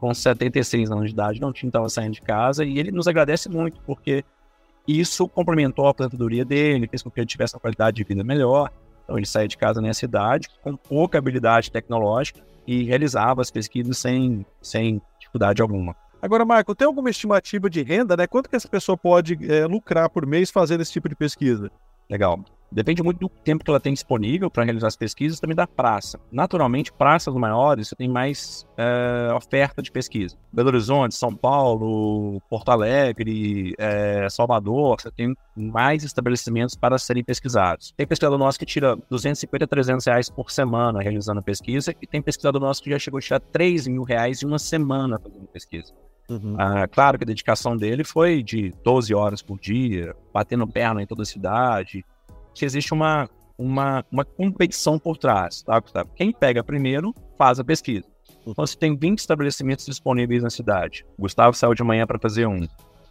Com 0.00 0.14
76 0.14 0.90
anos 0.90 1.08
de 1.08 1.12
idade, 1.12 1.38
Leontino 1.38 1.68
estava 1.68 1.86
saindo 1.90 2.14
de 2.14 2.22
casa 2.22 2.64
e 2.64 2.78
ele 2.78 2.90
nos 2.90 3.06
agradece 3.06 3.50
muito, 3.50 3.78
porque 3.82 4.24
isso 4.88 5.28
complementou 5.28 5.86
a 5.86 5.90
aposentadoria 5.90 6.44
dele, 6.44 6.88
fez 6.88 7.02
com 7.02 7.10
que 7.10 7.20
ele 7.20 7.26
tivesse 7.26 7.54
uma 7.54 7.60
qualidade 7.60 7.98
de 7.98 8.04
vida 8.04 8.24
melhor. 8.24 8.70
Então 9.04 9.18
ele 9.18 9.26
saía 9.26 9.46
de 9.46 9.58
casa 9.58 9.82
nessa 9.82 10.06
idade, 10.06 10.48
com 10.62 10.74
pouca 10.76 11.18
habilidade 11.18 11.70
tecnológica, 11.70 12.40
e 12.66 12.84
realizava 12.84 13.42
as 13.42 13.50
pesquisas 13.50 13.98
sem, 13.98 14.46
sem 14.62 15.00
dificuldade 15.20 15.60
alguma. 15.60 15.94
Agora, 16.26 16.44
Marco, 16.44 16.74
tem 16.74 16.88
alguma 16.88 17.08
estimativa 17.08 17.70
de 17.70 17.84
renda, 17.84 18.16
né? 18.16 18.26
Quanto 18.26 18.50
que 18.50 18.56
essa 18.56 18.66
pessoa 18.66 18.98
pode 18.98 19.38
é, 19.48 19.64
lucrar 19.64 20.10
por 20.10 20.26
mês 20.26 20.50
fazendo 20.50 20.80
esse 20.80 20.90
tipo 20.90 21.08
de 21.08 21.14
pesquisa? 21.14 21.70
Legal. 22.10 22.44
Depende 22.70 23.00
muito 23.00 23.20
do 23.20 23.28
tempo 23.28 23.62
que 23.64 23.70
ela 23.70 23.78
tem 23.78 23.92
disponível 23.92 24.50
para 24.50 24.64
realizar 24.64 24.88
as 24.88 24.96
pesquisas, 24.96 25.38
também 25.38 25.54
da 25.54 25.68
praça. 25.68 26.18
Naturalmente, 26.32 26.92
praças 26.92 27.32
maiores, 27.32 27.86
você 27.86 27.94
tem 27.94 28.08
mais 28.08 28.66
é, 28.76 29.32
oferta 29.32 29.80
de 29.80 29.92
pesquisa. 29.92 30.36
Belo 30.52 30.70
Horizonte, 30.70 31.14
São 31.14 31.32
Paulo, 31.32 32.42
Porto 32.50 32.70
Alegre, 32.70 33.72
é, 33.78 34.28
Salvador, 34.28 35.00
você 35.00 35.12
tem 35.12 35.32
mais 35.56 36.02
estabelecimentos 36.02 36.74
para 36.74 36.98
serem 36.98 37.22
pesquisados. 37.22 37.94
Tem 37.96 38.04
pesquisador 38.04 38.36
nosso 38.36 38.58
que 38.58 38.66
tira 38.66 38.96
250 39.08 39.64
a 39.64 39.68
300 39.68 40.04
reais 40.04 40.28
por 40.28 40.50
semana 40.50 41.00
realizando 41.00 41.38
a 41.38 41.44
pesquisa, 41.44 41.94
e 42.02 42.06
tem 42.06 42.20
pesquisador 42.20 42.60
nosso 42.60 42.82
que 42.82 42.90
já 42.90 42.98
chegou 42.98 43.18
a 43.18 43.22
tirar 43.22 43.38
3 43.38 43.86
mil 43.86 44.02
reais 44.02 44.42
em 44.42 44.46
uma 44.46 44.58
semana 44.58 45.20
fazendo 45.20 45.46
pesquisa. 45.46 45.94
Uhum. 46.28 46.56
Ah, 46.58 46.88
claro 46.88 47.18
que 47.18 47.24
a 47.24 47.26
dedicação 47.26 47.76
dele 47.76 48.04
foi 48.04 48.42
de 48.42 48.74
12 48.82 49.14
horas 49.14 49.42
por 49.42 49.58
dia, 49.58 50.14
batendo 50.32 50.66
perna 50.66 51.02
em 51.02 51.06
toda 51.06 51.22
a 51.22 51.26
cidade, 51.26 52.04
que 52.54 52.64
existe 52.64 52.92
uma, 52.92 53.28
uma, 53.56 54.04
uma 54.10 54.24
competição 54.24 54.98
por 54.98 55.16
trás, 55.16 55.62
tá, 55.62 55.78
Gustavo? 55.78 56.10
Quem 56.14 56.32
pega 56.32 56.64
primeiro 56.64 57.14
faz 57.38 57.60
a 57.60 57.64
pesquisa. 57.64 58.06
Então, 58.46 58.66
se 58.66 58.76
tem 58.76 58.96
20 58.96 59.18
estabelecimentos 59.18 59.86
disponíveis 59.86 60.42
na 60.42 60.50
cidade, 60.50 61.04
o 61.18 61.22
Gustavo 61.22 61.56
saiu 61.56 61.74
de 61.74 61.82
manhã 61.82 62.06
para 62.06 62.18
fazer 62.18 62.46
um, 62.46 62.66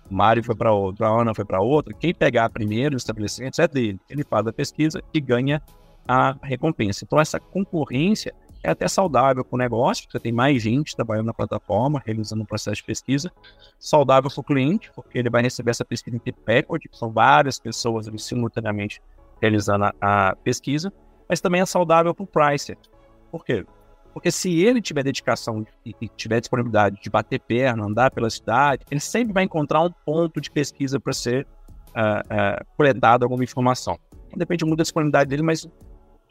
Mário 0.10 0.44
foi 0.44 0.56
para 0.56 0.72
outro, 0.72 1.06
a 1.06 1.22
Ana 1.22 1.34
foi 1.34 1.46
para 1.46 1.60
outro, 1.60 1.96
quem 1.96 2.14
pegar 2.14 2.50
primeiro 2.50 2.96
os 2.96 3.02
estabelecimentos 3.02 3.60
é 3.60 3.68
dele. 3.68 4.00
Ele 4.10 4.24
faz 4.24 4.46
a 4.46 4.54
pesquisa 4.54 5.02
e 5.14 5.20
ganha 5.20 5.62
a 6.08 6.36
recompensa. 6.44 7.04
Então, 7.04 7.20
essa 7.20 7.40
concorrência 7.40 8.34
é 8.66 8.72
até 8.72 8.88
saudável 8.88 9.46
para 9.46 9.56
o 9.56 9.60
negócio, 9.60 10.06
porque 10.06 10.20
tem 10.20 10.32
mais 10.32 10.62
gente 10.62 10.96
trabalhando 10.96 11.28
na 11.28 11.34
plataforma, 11.34 12.02
realizando 12.04 12.42
um 12.42 12.46
processo 12.46 12.78
de 12.78 12.84
pesquisa. 12.84 13.32
Saudável 13.78 14.30
para 14.32 14.42
o 14.42 14.44
cliente, 14.44 14.92
porque 14.96 15.20
ele 15.20 15.30
vai 15.30 15.44
receber 15.44 15.70
essa 15.70 15.86
pesquisa 15.86 16.18
em 16.18 16.34
recorde, 16.48 16.90
que 16.90 16.98
são 16.98 17.12
várias 17.12 17.60
pessoas 17.60 18.08
ali, 18.08 18.18
simultaneamente 18.18 19.00
realizando 19.40 19.86
a, 19.86 19.94
a 20.02 20.36
pesquisa, 20.38 20.92
mas 21.30 21.40
também 21.40 21.62
é 21.62 21.66
saudável 21.66 22.14
para 22.16 22.24
o 22.24 22.28
pricer. 22.28 22.76
Por 23.32 23.46
quê? 23.46 23.64
Porque 24.12 24.32
se 24.32 24.64
ele 24.64 24.82
tiver 24.82 25.04
dedicação 25.04 25.64
e, 25.86 25.94
e 26.02 26.08
tiver 26.08 26.40
disponibilidade 26.40 27.00
de 27.00 27.10
bater 27.10 27.40
perna, 27.40 27.86
andar 27.86 28.10
pela 28.10 28.30
cidade, 28.32 28.84
ele 28.90 29.00
sempre 29.00 29.32
vai 29.32 29.44
encontrar 29.44 29.82
um 29.82 29.92
ponto 30.06 30.42
de 30.42 30.50
pesquisa 30.50 31.00
para 31.00 31.14
ser 31.14 31.46
uh, 31.90 32.62
uh, 32.62 32.66
coletado 32.76 33.24
alguma 33.24 33.44
informação. 33.44 34.00
Depende 34.36 34.66
muito 34.66 34.78
da 34.80 34.84
disponibilidade 34.84 35.30
dele, 35.30 35.44
mas 35.44 35.68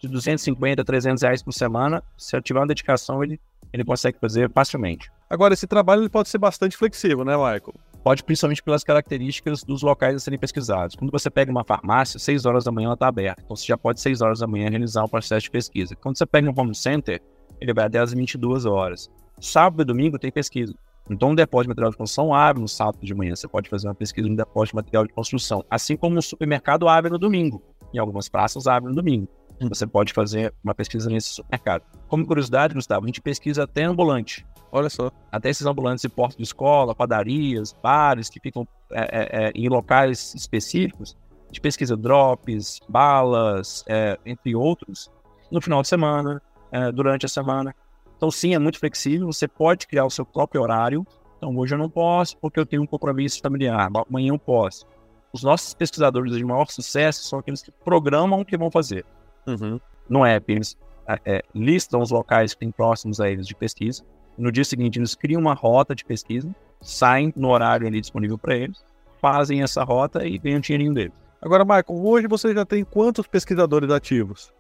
de 0.07 0.13
250, 0.13 0.85
300 0.85 1.23
reais 1.23 1.43
por 1.43 1.53
semana, 1.53 2.03
se 2.17 2.35
ele 2.37 2.43
tiver 2.43 2.61
uma 2.61 2.67
dedicação, 2.67 3.23
ele, 3.23 3.41
ele 3.73 3.85
consegue 3.85 4.19
fazer 4.21 4.51
facilmente. 4.51 5.11
Agora, 5.29 5.55
esse 5.55 5.67
trabalho 5.67 6.03
ele 6.03 6.09
pode 6.09 6.29
ser 6.29 6.39
bastante 6.39 6.77
flexível, 6.77 7.25
né, 7.25 7.37
Michael? 7.37 7.75
Pode, 8.03 8.23
principalmente 8.23 8.63
pelas 8.63 8.85
características 8.85 9.65
dos 9.65 9.83
locais 9.83 10.15
a 10.15 10.19
serem 10.19 10.39
pesquisados. 10.39 10.95
Quando 10.95 11.11
você 11.11 11.31
pega 11.31 11.51
uma 11.51 11.65
farmácia, 11.65 12.19
6 12.19 12.45
horas 12.45 12.65
da 12.65 12.71
manhã 12.71 12.87
ela 12.87 12.95
está 12.95 13.09
aberta. 13.09 13.41
Então 13.43 13.57
você 13.57 13.67
já 13.67 13.79
pode, 13.79 14.01
6 14.01 14.21
horas 14.21 14.41
da 14.41 14.47
manhã, 14.47 14.69
realizar 14.69 15.05
um 15.05 15.09
processo 15.09 15.45
de 15.45 15.51
pesquisa. 15.51 15.97
Quando 15.97 16.19
você 16.19 16.27
pega 16.27 16.51
um 16.51 16.55
home 16.55 16.75
center, 16.75 17.23
ele 17.61 17.73
vai 17.73 17.87
até 17.87 17.99
as 17.99 18.13
22 18.13 18.67
horas. 18.67 19.11
Sábado 19.41 19.83
e 19.83 19.85
domingo 19.87 20.19
tem 20.19 20.31
pesquisa. 20.31 20.75
Então, 21.11 21.31
um 21.31 21.35
depósito 21.35 21.65
de 21.65 21.69
material 21.71 21.91
de 21.91 21.97
construção 21.97 22.35
abre 22.35 22.63
no 22.63 22.69
sábado 22.69 22.99
de 23.03 23.15
manhã. 23.15 23.35
Você 23.35 23.49
pode 23.49 23.69
fazer 23.69 23.89
uma 23.89 23.95
pesquisa 23.95 24.29
no 24.29 24.37
depósito 24.37 24.73
de 24.73 24.77
material 24.77 25.07
de 25.07 25.13
construção. 25.13 25.65
Assim 25.69 25.97
como 25.97 26.19
o 26.19 26.23
supermercado 26.23 26.89
abre 26.89 27.11
no 27.11 27.19
domingo. 27.19 27.63
Em 27.93 27.99
algumas 27.99 28.29
praças 28.29 28.67
abre 28.67 28.89
no 28.91 28.95
domingo. 28.95 29.29
Você 29.61 29.87
pode 29.87 30.13
fazer 30.13 30.53
uma 30.63 30.75
pesquisa 30.75 31.09
nesse 31.09 31.29
supermercado. 31.29 31.83
Como 32.09 32.27
curiosidade, 32.27 32.75
Gustavo, 32.75 33.05
a 33.05 33.07
gente 33.07 33.21
pesquisa 33.21 33.65
até 33.65 33.85
ambulante. 33.85 34.45
Olha 34.71 34.91
só. 34.91 35.11
Até 35.31 35.51
esses 35.51 35.65
ambulantes 35.67 36.03
de 36.03 36.09
porta 36.09 36.37
de 36.37 36.43
escola, 36.43 36.95
padarias, 36.95 37.75
bares 37.83 38.29
que 38.29 38.41
ficam 38.41 38.67
é, 38.91 39.03
é, 39.03 39.45
é, 39.45 39.53
em 39.55 39.69
locais 39.69 40.35
específicos. 40.35 41.17
A 41.45 41.47
gente 41.47 41.61
pesquisa 41.61 41.97
drops, 41.97 42.81
balas, 42.89 43.85
é, 43.89 44.19
entre 44.27 44.55
outros, 44.57 45.11
no 45.51 45.61
final 45.61 45.81
de 45.83 45.89
semana, 45.89 46.43
é, 46.73 46.91
durante 46.91 47.25
a 47.25 47.29
semana. 47.29 47.75
Então, 48.17 48.31
sim, 48.31 48.55
é 48.55 48.59
muito 48.59 48.79
flexível. 48.81 49.27
Você 49.33 49.47
pode 49.47 49.87
criar 49.87 50.05
o 50.05 50.11
seu 50.11 50.27
próprio 50.27 50.63
horário. 50.63 51.07
Então, 51.37 51.57
hoje 51.57 51.75
eu 51.75 51.79
não 51.79 51.89
posso 51.89 52.37
porque 52.39 52.59
eu 52.59 52.67
tenho 52.67 52.83
um 52.83 52.87
compromisso 52.87 53.41
familiar. 53.41 53.89
Amanhã 54.09 54.31
eu 54.31 54.39
posso. 54.39 54.87
Os 55.33 55.43
nossos 55.43 55.75
pesquisadores 55.75 56.33
de 56.33 56.45
maior 56.45 56.67
sucesso 56.71 57.25
são 57.25 57.39
aqueles 57.39 57.63
que 57.63 57.71
programam 57.71 58.41
o 58.41 58.45
que 58.45 58.57
vão 58.57 58.71
fazer. 58.71 59.05
Uhum. 59.47 59.81
No 60.09 60.25
app, 60.25 60.53
eles 60.53 60.77
é, 61.07 61.21
é, 61.25 61.45
listam 61.55 62.01
os 62.01 62.11
locais 62.11 62.55
que 62.55 62.61
têm 62.61 62.71
próximos 62.71 63.21
a 63.21 63.31
eles 63.31 63.47
de 63.47 63.55
pesquisa. 63.55 64.03
No 64.37 64.51
dia 64.51 64.65
seguinte, 64.65 64.99
eles 64.99 65.15
criam 65.15 65.41
uma 65.41 65.55
rota 65.55 65.95
de 65.95 66.05
pesquisa, 66.05 66.55
saem 66.81 67.33
no 67.37 67.51
horário 67.51 67.87
ali 67.87 68.01
disponível 68.01 68.37
para 68.37 68.57
eles, 68.57 68.85
fazem 69.21 69.63
essa 69.63 69.85
rota 69.85 70.27
e 70.27 70.39
ganham 70.39 70.59
o 70.59 70.61
dinheirinho 70.61 70.93
deles. 70.93 71.13
Agora, 71.41 71.65
Michael, 71.65 71.85
hoje 71.89 72.27
você 72.27 72.55
já 72.55 72.65
tem 72.65 72.85
quantos 72.85 73.27
pesquisadores 73.27 73.91
ativos? 73.91 74.53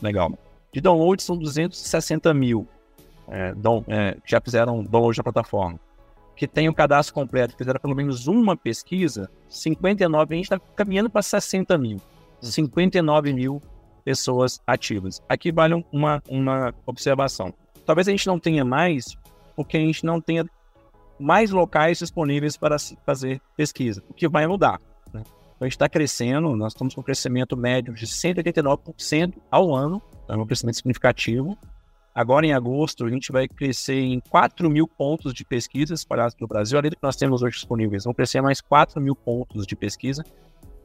Legal. 0.00 0.38
De 0.72 0.80
download 0.80 1.22
são 1.22 1.36
260 1.36 2.32
mil 2.34 2.68
é, 3.28 3.54
dom, 3.54 3.82
é, 3.88 4.16
já 4.24 4.40
fizeram 4.40 4.82
download 4.84 5.16
da 5.16 5.22
plataforma, 5.22 5.80
que 6.36 6.46
tem 6.46 6.68
o 6.68 6.74
cadastro 6.74 7.14
completo, 7.14 7.56
fizeram 7.56 7.80
pelo 7.80 7.94
menos 7.94 8.26
uma 8.26 8.56
pesquisa, 8.56 9.30
59, 9.48 10.34
a 10.34 10.36
gente 10.36 10.44
está 10.44 10.58
caminhando 10.74 11.10
para 11.10 11.22
60 11.22 11.76
mil. 11.78 12.00
59 12.40 13.32
mil 13.32 13.62
pessoas 14.06 14.60
ativas. 14.64 15.20
Aqui 15.28 15.50
vale 15.50 15.84
uma, 15.90 16.22
uma 16.28 16.72
observação. 16.86 17.52
Talvez 17.84 18.06
a 18.06 18.12
gente 18.12 18.28
não 18.28 18.38
tenha 18.38 18.64
mais, 18.64 19.16
porque 19.56 19.76
a 19.76 19.80
gente 19.80 20.06
não 20.06 20.20
tenha 20.20 20.48
mais 21.18 21.50
locais 21.50 21.98
disponíveis 21.98 22.56
para 22.56 22.76
fazer 23.04 23.40
pesquisa, 23.56 24.00
o 24.08 24.14
que 24.14 24.28
vai 24.28 24.46
mudar. 24.46 24.80
Né? 25.12 25.22
Então 25.24 25.62
a 25.62 25.64
gente 25.64 25.72
está 25.72 25.88
crescendo, 25.88 26.54
nós 26.54 26.72
estamos 26.72 26.94
com 26.94 27.00
um 27.00 27.04
crescimento 27.04 27.56
médio 27.56 27.92
de 27.94 28.06
189% 28.06 29.34
ao 29.50 29.74
ano, 29.74 30.00
então 30.22 30.36
é 30.36 30.38
um 30.38 30.46
crescimento 30.46 30.76
significativo. 30.76 31.58
Agora, 32.14 32.46
em 32.46 32.54
agosto, 32.54 33.04
a 33.04 33.10
gente 33.10 33.32
vai 33.32 33.48
crescer 33.48 34.00
em 34.00 34.20
4 34.20 34.70
mil 34.70 34.86
pontos 34.86 35.34
de 35.34 35.44
pesquisa 35.44 35.94
espalhados 35.94 36.34
pelo 36.34 36.46
Brasil, 36.46 36.78
além 36.78 36.90
do 36.90 36.96
que 36.96 37.02
nós 37.02 37.16
temos 37.16 37.42
hoje 37.42 37.56
disponíveis. 37.56 38.04
Vão 38.04 38.14
crescer 38.14 38.40
mais 38.40 38.60
4 38.60 39.00
mil 39.00 39.16
pontos 39.16 39.66
de 39.66 39.74
pesquisa. 39.74 40.24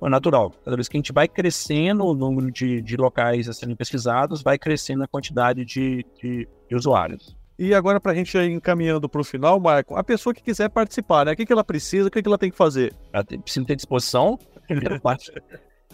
É 0.04 0.10
natural. 0.10 0.52
Cada 0.66 0.76
vez 0.76 0.88
que 0.88 0.98
a 0.98 1.00
gente 1.00 1.14
vai 1.14 1.28
crescendo 1.28 2.06
o 2.06 2.14
número 2.14 2.52
de, 2.52 2.82
de 2.82 2.98
locais 2.98 3.48
a 3.48 3.54
serem 3.54 3.76
pesquisados, 3.76 4.42
vai 4.42 4.58
crescendo 4.58 5.04
a 5.04 5.08
quantidade 5.08 5.64
de, 5.64 6.06
de, 6.20 6.48
de 6.68 6.76
usuários. 6.76 7.36
E 7.60 7.76
agora, 7.76 8.00
para 8.00 8.12
a 8.12 8.16
gente 8.16 8.36
ir 8.36 8.50
encaminhando 8.50 9.08
para 9.08 9.22
o 9.22 9.24
final, 9.24 9.60
Marco, 9.60 9.96
a 9.96 10.04
pessoa 10.04 10.34
que 10.34 10.42
quiser 10.42 10.70
participar, 10.70 11.26
né? 11.26 11.34
O 11.34 11.36
que, 11.36 11.46
que 11.46 11.54
ela 11.54 11.64
precisa, 11.64 12.08
o 12.08 12.12
que, 12.12 12.20
que 12.20 12.28
ela 12.28 12.38
tem 12.38 12.50
que 12.50 12.58
fazer? 12.58 12.92
Ela 13.14 13.24
precisa 13.24 13.66
ter 13.66 13.76
disposição. 13.76 14.40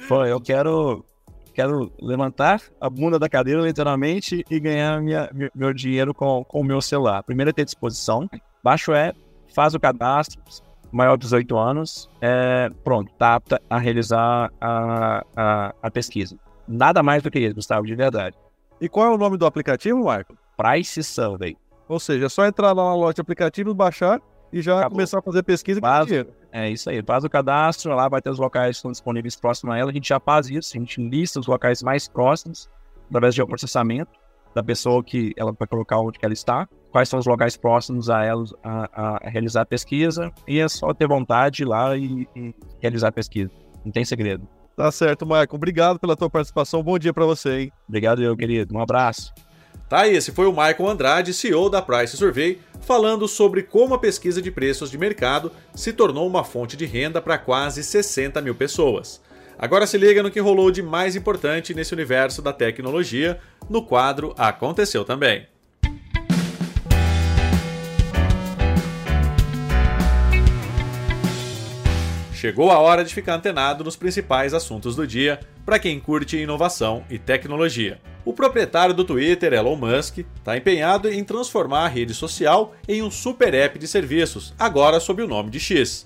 Pô, 0.07 0.23
eu 0.23 0.39
quero 0.39 1.03
quero 1.53 1.91
levantar 1.99 2.61
a 2.79 2.87
bunda 2.87 3.17
da 3.17 3.27
cadeira, 3.27 3.61
literalmente, 3.63 4.45
e 4.47 4.59
ganhar 4.59 5.01
minha, 5.01 5.27
meu 5.55 5.73
dinheiro 5.73 6.13
com, 6.13 6.45
com 6.45 6.61
o 6.61 6.63
meu 6.63 6.79
celular. 6.79 7.23
Primeiro 7.23 7.49
é 7.49 7.53
ter 7.53 7.65
disposição. 7.65 8.29
Baixo 8.63 8.93
é, 8.93 9.11
faz 9.55 9.73
o 9.73 9.79
cadastro, 9.79 10.39
maior 10.91 11.17
de 11.17 11.23
18 11.23 11.57
anos, 11.57 12.09
é, 12.21 12.69
pronto, 12.83 13.11
tá 13.17 13.35
apta 13.35 13.61
a 13.69 13.77
realizar 13.77 14.51
a, 14.59 15.23
a, 15.35 15.75
a, 15.81 15.91
pesquisa. 15.91 16.37
Nada 16.67 17.01
mais 17.03 17.23
do 17.23 17.31
que 17.31 17.39
isso, 17.39 17.55
Gustavo, 17.55 17.85
de 17.85 17.95
verdade. 17.95 18.35
E 18.79 18.87
qual 18.87 19.07
é 19.07 19.09
o 19.09 19.17
nome 19.17 19.37
do 19.37 19.45
aplicativo, 19.45 20.03
Marco? 20.03 20.37
Price 20.55 21.03
Survey. 21.03 21.55
Ou 21.87 21.99
seja, 21.99 22.25
é 22.25 22.29
só 22.29 22.45
entrar 22.45 22.73
lá 22.73 22.83
na 22.83 22.95
loja 22.95 23.15
de 23.15 23.21
aplicativos, 23.21 23.73
baixar 23.73 24.21
e 24.51 24.61
já 24.61 24.79
Acabou. 24.79 24.97
começar 24.97 25.19
a 25.19 25.21
fazer 25.21 25.43
pesquisa 25.43 25.79
com 25.81 26.05
dinheiro. 26.05 26.33
É 26.51 26.69
isso 26.69 26.89
aí. 26.89 27.01
Faz 27.03 27.23
o 27.23 27.29
cadastro, 27.29 27.93
lá 27.95 28.07
vai 28.07 28.21
ter 28.21 28.29
os 28.29 28.39
locais 28.39 28.71
que 28.71 28.75
estão 28.77 28.91
disponíveis 28.91 29.35
próximos 29.35 29.75
a 29.75 29.77
ela. 29.77 29.91
A 29.91 29.93
gente 29.93 30.09
já 30.09 30.19
faz 30.19 30.49
isso, 30.49 30.75
a 30.75 30.79
gente 30.79 31.01
lista 31.01 31.39
os 31.39 31.47
locais 31.47 31.81
mais 31.83 32.07
próximos 32.07 32.69
através 33.09 33.35
de 33.35 33.45
processamento 33.45 34.11
da 34.53 34.63
pessoa 34.63 35.03
que 35.03 35.33
ela 35.37 35.53
vai 35.57 35.67
colocar 35.67 35.99
onde 35.99 36.17
ela 36.21 36.33
está, 36.33 36.67
quais 36.97 37.09
são 37.09 37.19
os 37.19 37.27
locais 37.27 37.55
próximos 37.55 38.09
a 38.09 38.25
ela 38.25 38.43
a, 38.63 39.17
a 39.27 39.29
realizar 39.29 39.61
a 39.61 39.65
pesquisa, 39.65 40.31
e 40.47 40.59
é 40.59 40.67
só 40.67 40.95
ter 40.95 41.07
vontade 41.07 41.57
de 41.57 41.61
ir 41.61 41.65
lá 41.67 41.95
e, 41.95 42.27
e 42.35 42.55
realizar 42.81 43.09
a 43.09 43.11
pesquisa. 43.11 43.51
Não 43.85 43.91
tem 43.91 44.03
segredo. 44.03 44.47
Tá 44.75 44.91
certo, 44.91 45.23
Marco. 45.23 45.55
Obrigado 45.55 45.99
pela 45.99 46.15
tua 46.15 46.27
participação. 46.27 46.81
Bom 46.81 46.97
dia 46.97 47.13
para 47.13 47.23
você, 47.23 47.59
hein? 47.59 47.71
Obrigado, 47.87 48.23
eu, 48.23 48.35
querido. 48.35 48.75
Um 48.75 48.81
abraço. 48.81 49.31
Tá, 49.87 50.07
esse 50.07 50.31
foi 50.31 50.47
o 50.47 50.51
Michael 50.51 50.89
Andrade, 50.89 51.35
CEO 51.35 51.69
da 51.69 51.83
Price 51.83 52.17
Survey, 52.17 52.59
falando 52.81 53.27
sobre 53.27 53.61
como 53.61 53.93
a 53.93 53.99
pesquisa 53.99 54.41
de 54.41 54.49
preços 54.49 54.89
de 54.89 54.97
mercado 54.97 55.51
se 55.75 55.93
tornou 55.93 56.27
uma 56.27 56.43
fonte 56.43 56.75
de 56.75 56.87
renda 56.87 57.21
para 57.21 57.37
quase 57.37 57.83
60 57.83 58.41
mil 58.41 58.55
pessoas. 58.55 59.21
Agora 59.55 59.85
se 59.85 59.99
liga 59.99 60.23
no 60.23 60.31
que 60.31 60.39
rolou 60.39 60.71
de 60.71 60.81
mais 60.81 61.15
importante 61.15 61.75
nesse 61.75 61.93
universo 61.93 62.41
da 62.41 62.51
tecnologia 62.51 63.39
no 63.69 63.85
quadro 63.85 64.33
Aconteceu 64.35 65.05
Também. 65.05 65.45
Chegou 72.37 72.69
a 72.69 72.77
hora 72.77 73.03
de 73.03 73.15
ficar 73.15 73.33
antenado 73.33 73.83
nos 73.83 73.95
principais 73.95 74.53
assuntos 74.53 74.95
do 74.95 75.07
dia 75.07 75.39
para 75.65 75.79
quem 75.79 75.99
curte 75.99 76.37
inovação 76.37 77.03
e 77.09 77.17
tecnologia. 77.17 77.99
O 78.23 78.31
proprietário 78.31 78.93
do 78.93 79.03
Twitter, 79.03 79.53
Elon 79.53 79.75
Musk, 79.75 80.19
está 80.19 80.55
empenhado 80.55 81.11
em 81.11 81.23
transformar 81.23 81.85
a 81.85 81.87
rede 81.87 82.13
social 82.13 82.75
em 82.87 83.01
um 83.01 83.09
super 83.09 83.55
app 83.55 83.79
de 83.79 83.87
serviços, 83.87 84.53
agora 84.59 84.99
sob 84.99 85.23
o 85.23 85.27
nome 85.27 85.49
de 85.49 85.59
X. 85.59 86.05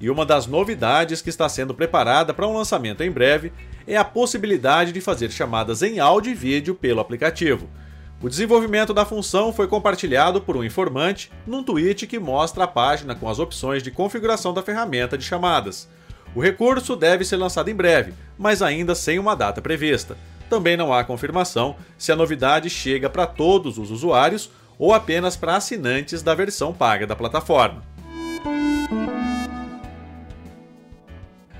E 0.00 0.08
uma 0.08 0.24
das 0.24 0.46
novidades 0.46 1.20
que 1.20 1.30
está 1.30 1.48
sendo 1.48 1.74
preparada 1.74 2.32
para 2.32 2.46
um 2.46 2.54
lançamento 2.54 3.02
em 3.02 3.10
breve 3.10 3.52
é 3.84 3.96
a 3.96 4.04
possibilidade 4.04 4.92
de 4.92 5.00
fazer 5.00 5.32
chamadas 5.32 5.82
em 5.82 5.98
áudio 5.98 6.30
e 6.30 6.34
vídeo 6.34 6.76
pelo 6.76 7.00
aplicativo. 7.00 7.68
O 8.22 8.28
desenvolvimento 8.28 8.94
da 8.94 9.04
função 9.04 9.52
foi 9.52 9.66
compartilhado 9.66 10.40
por 10.40 10.56
um 10.56 10.62
informante 10.62 11.28
num 11.44 11.64
tweet 11.64 12.06
que 12.06 12.20
mostra 12.20 12.62
a 12.62 12.68
página 12.68 13.16
com 13.16 13.28
as 13.28 13.40
opções 13.40 13.82
de 13.82 13.90
configuração 13.90 14.54
da 14.54 14.62
ferramenta 14.62 15.18
de 15.18 15.24
chamadas. 15.24 15.88
O 16.32 16.40
recurso 16.40 16.94
deve 16.94 17.24
ser 17.24 17.36
lançado 17.36 17.68
em 17.68 17.74
breve, 17.74 18.14
mas 18.38 18.62
ainda 18.62 18.94
sem 18.94 19.18
uma 19.18 19.34
data 19.34 19.60
prevista. 19.60 20.16
Também 20.48 20.76
não 20.76 20.94
há 20.94 21.02
confirmação 21.02 21.74
se 21.98 22.12
a 22.12 22.16
novidade 22.16 22.70
chega 22.70 23.10
para 23.10 23.26
todos 23.26 23.76
os 23.76 23.90
usuários 23.90 24.50
ou 24.78 24.94
apenas 24.94 25.36
para 25.36 25.56
assinantes 25.56 26.22
da 26.22 26.32
versão 26.32 26.72
paga 26.72 27.08
da 27.08 27.16
plataforma. 27.16 27.82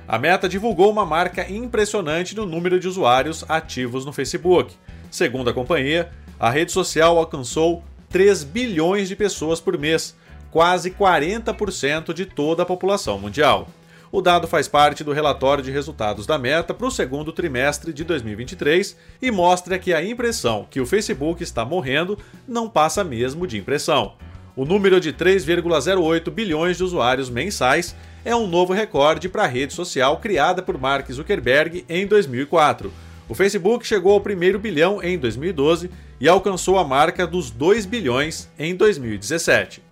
A 0.06 0.16
Meta 0.16 0.48
divulgou 0.48 0.92
uma 0.92 1.04
marca 1.04 1.50
impressionante 1.50 2.36
no 2.36 2.46
número 2.46 2.78
de 2.78 2.86
usuários 2.86 3.44
ativos 3.48 4.04
no 4.04 4.12
Facebook. 4.12 4.74
Segundo 5.10 5.50
a 5.50 5.52
companhia, 5.52 6.10
a 6.42 6.50
rede 6.50 6.72
social 6.72 7.18
alcançou 7.18 7.84
3 8.10 8.42
bilhões 8.42 9.08
de 9.08 9.14
pessoas 9.14 9.60
por 9.60 9.78
mês, 9.78 10.16
quase 10.50 10.90
40% 10.90 12.12
de 12.12 12.26
toda 12.26 12.64
a 12.64 12.66
população 12.66 13.16
mundial. 13.16 13.68
O 14.10 14.20
dado 14.20 14.48
faz 14.48 14.66
parte 14.66 15.04
do 15.04 15.12
relatório 15.12 15.62
de 15.62 15.70
resultados 15.70 16.26
da 16.26 16.36
Meta 16.38 16.74
para 16.74 16.88
o 16.88 16.90
segundo 16.90 17.32
trimestre 17.32 17.92
de 17.92 18.02
2023 18.02 18.96
e 19.22 19.30
mostra 19.30 19.78
que 19.78 19.94
a 19.94 20.04
impressão 20.04 20.66
que 20.68 20.80
o 20.80 20.86
Facebook 20.86 21.44
está 21.44 21.64
morrendo 21.64 22.18
não 22.46 22.68
passa 22.68 23.04
mesmo 23.04 23.46
de 23.46 23.56
impressão. 23.56 24.14
O 24.56 24.64
número 24.64 24.98
de 24.98 25.12
3,08 25.12 26.28
bilhões 26.28 26.76
de 26.76 26.82
usuários 26.82 27.30
mensais 27.30 27.94
é 28.24 28.34
um 28.34 28.48
novo 28.48 28.72
recorde 28.72 29.28
para 29.28 29.44
a 29.44 29.46
rede 29.46 29.74
social 29.74 30.16
criada 30.16 30.60
por 30.60 30.76
Mark 30.76 31.08
Zuckerberg 31.08 31.84
em 31.88 32.04
2004 32.04 32.92
o 33.32 33.34
Facebook 33.34 33.86
chegou 33.86 34.12
ao 34.12 34.20
primeiro 34.20 34.58
bilhão 34.58 35.02
em 35.02 35.16
2012 35.16 35.90
e 36.22 36.28
alcançou 36.28 36.78
a 36.78 36.84
marca 36.84 37.26
dos 37.26 37.50
2 37.50 37.84
bilhões 37.84 38.48
em 38.56 38.76
2017. 38.76 39.82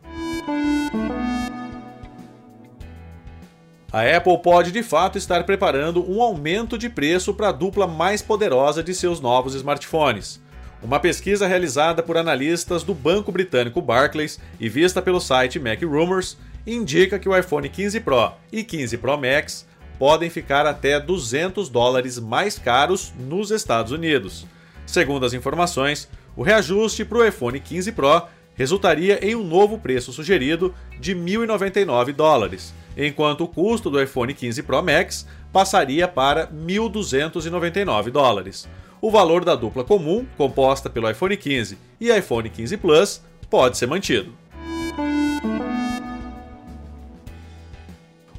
A 3.93 4.17
Apple 4.17 4.39
pode 4.41 4.71
de 4.71 4.81
fato 4.85 5.19
estar 5.19 5.43
preparando 5.43 6.09
um 6.09 6.23
aumento 6.23 6.79
de 6.79 6.89
preço 6.89 7.35
para 7.35 7.49
a 7.49 7.53
dupla 7.53 7.89
mais 7.89 8.23
poderosa 8.23 8.81
de 8.81 8.95
seus 8.95 9.19
novos 9.19 9.57
smartphones. 9.57 10.41
Uma 10.81 11.01
pesquisa 11.01 11.49
realizada 11.49 12.01
por 12.01 12.17
analistas 12.17 12.85
do 12.85 12.95
banco 12.95 13.33
britânico 13.33 13.83
Barclays 13.83 14.39
e 14.61 14.69
vista 14.69 15.03
pelo 15.03 15.19
site 15.19 15.59
Mac 15.59 15.83
Rumors 15.83 16.39
indica 16.65 17.19
que 17.19 17.29
o 17.29 17.37
iPhone 17.37 17.69
15 17.69 17.99
Pro 17.99 18.35
e 18.53 18.63
15 18.63 18.99
Pro 18.99 19.19
Max 19.19 19.67
podem 19.99 20.31
ficar 20.31 20.65
até 20.65 21.01
200 21.01 21.69
dólares 21.69 22.21
mais 22.21 22.57
caros 22.57 23.13
nos 23.19 23.51
Estados 23.51 23.91
Unidos. 23.91 24.47
Segundo 24.91 25.25
as 25.25 25.33
informações, 25.33 26.09
o 26.37 26.43
reajuste 26.43 27.05
para 27.05 27.19
o 27.19 27.25
iPhone 27.25 27.59
15 27.59 27.93
Pro 27.93 28.23
resultaria 28.55 29.19
em 29.27 29.35
um 29.35 29.43
novo 29.43 29.79
preço 29.79 30.13
sugerido 30.13 30.75
de 30.99 31.15
1.099 31.15 32.13
dólares, 32.13 32.75
enquanto 32.97 33.45
o 33.45 33.49
custo 33.49 33.89
do 33.89 34.03
iPhone 34.03 34.35
15 34.35 34.63
Pro 34.63 34.83
Max 34.83 35.27
passaria 35.53 36.07
para 36.07 36.47
1.299 36.49 38.11
dólares. 38.11 38.69
O 39.01 39.11
valor 39.11 39.45
da 39.45 39.55
dupla 39.55 39.83
comum, 39.83 40.27
composta 40.37 40.91
pelo 40.91 41.11
iPhone 41.11 41.37
15 41.37 41.79
e 42.01 42.11
iPhone 42.11 42.51
15 42.51 42.77
Plus, 42.77 43.23
pode 43.49 43.79
ser 43.79 43.87
mantido. 43.87 44.35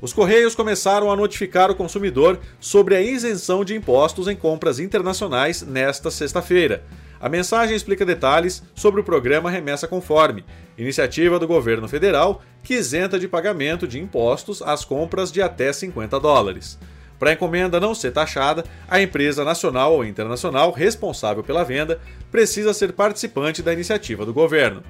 Os 0.01 0.13
Correios 0.13 0.55
começaram 0.55 1.11
a 1.11 1.15
notificar 1.15 1.69
o 1.69 1.75
consumidor 1.75 2.39
sobre 2.59 2.95
a 2.95 3.01
isenção 3.01 3.63
de 3.63 3.75
impostos 3.75 4.27
em 4.27 4.35
compras 4.35 4.79
internacionais 4.79 5.61
nesta 5.61 6.09
sexta-feira. 6.09 6.83
A 7.21 7.29
mensagem 7.29 7.75
explica 7.75 8.03
detalhes 8.03 8.63
sobre 8.73 8.99
o 8.99 9.03
programa 9.03 9.51
Remessa 9.51 9.87
Conforme, 9.87 10.43
iniciativa 10.75 11.37
do 11.37 11.47
governo 11.47 11.87
federal 11.87 12.41
que 12.63 12.73
isenta 12.73 13.19
de 13.19 13.27
pagamento 13.27 13.87
de 13.87 13.99
impostos 13.99 14.59
as 14.63 14.83
compras 14.83 15.31
de 15.31 15.39
até 15.39 15.71
50 15.71 16.19
dólares. 16.19 16.79
Para 17.19 17.29
a 17.29 17.33
encomenda 17.33 17.79
não 17.79 17.93
ser 17.93 18.11
taxada, 18.11 18.63
a 18.89 18.99
empresa 18.99 19.45
nacional 19.45 19.93
ou 19.93 20.03
internacional 20.03 20.71
responsável 20.71 21.43
pela 21.43 21.63
venda 21.63 22.01
precisa 22.31 22.73
ser 22.73 22.93
participante 22.93 23.61
da 23.61 23.71
iniciativa 23.71 24.25
do 24.25 24.33
governo. 24.33 24.81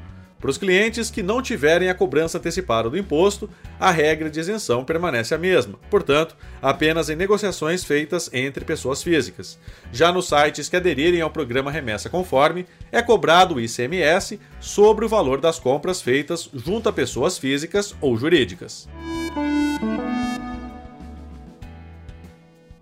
Para 0.42 0.50
os 0.50 0.58
clientes 0.58 1.12
que 1.12 1.22
não 1.22 1.40
tiverem 1.40 1.88
a 1.88 1.94
cobrança 1.94 2.40
antecipada 2.40 2.90
do 2.90 2.98
imposto, 2.98 3.48
a 3.80 3.92
regra 3.92 4.28
de 4.28 4.40
isenção 4.40 4.84
permanece 4.84 5.36
a 5.36 5.38
mesma, 5.38 5.78
portanto, 5.88 6.36
apenas 6.60 7.12
em 7.12 7.16
negociações 7.16 7.84
feitas 7.84 8.28
entre 8.34 8.66
pessoas 8.66 9.04
físicas. 9.04 9.60
Já 9.94 10.12
nos 10.12 10.28
sites 10.28 10.68
que 10.68 10.76
aderirem 10.76 11.22
ao 11.22 11.30
programa 11.30 11.70
Remessa 11.70 12.10
Conforme, 12.10 12.66
é 12.92 13.04
cobrado 13.04 13.54
o 13.54 13.62
ICMS 13.62 14.40
sobre 14.60 15.06
o 15.06 15.10
valor 15.10 15.40
das 15.40 15.60
compras 15.60 16.02
feitas 16.02 16.50
junto 16.52 16.90
a 16.90 16.94
pessoas 16.94 17.38
físicas 17.38 17.94
ou 18.02 18.18
jurídicas. 18.18 18.90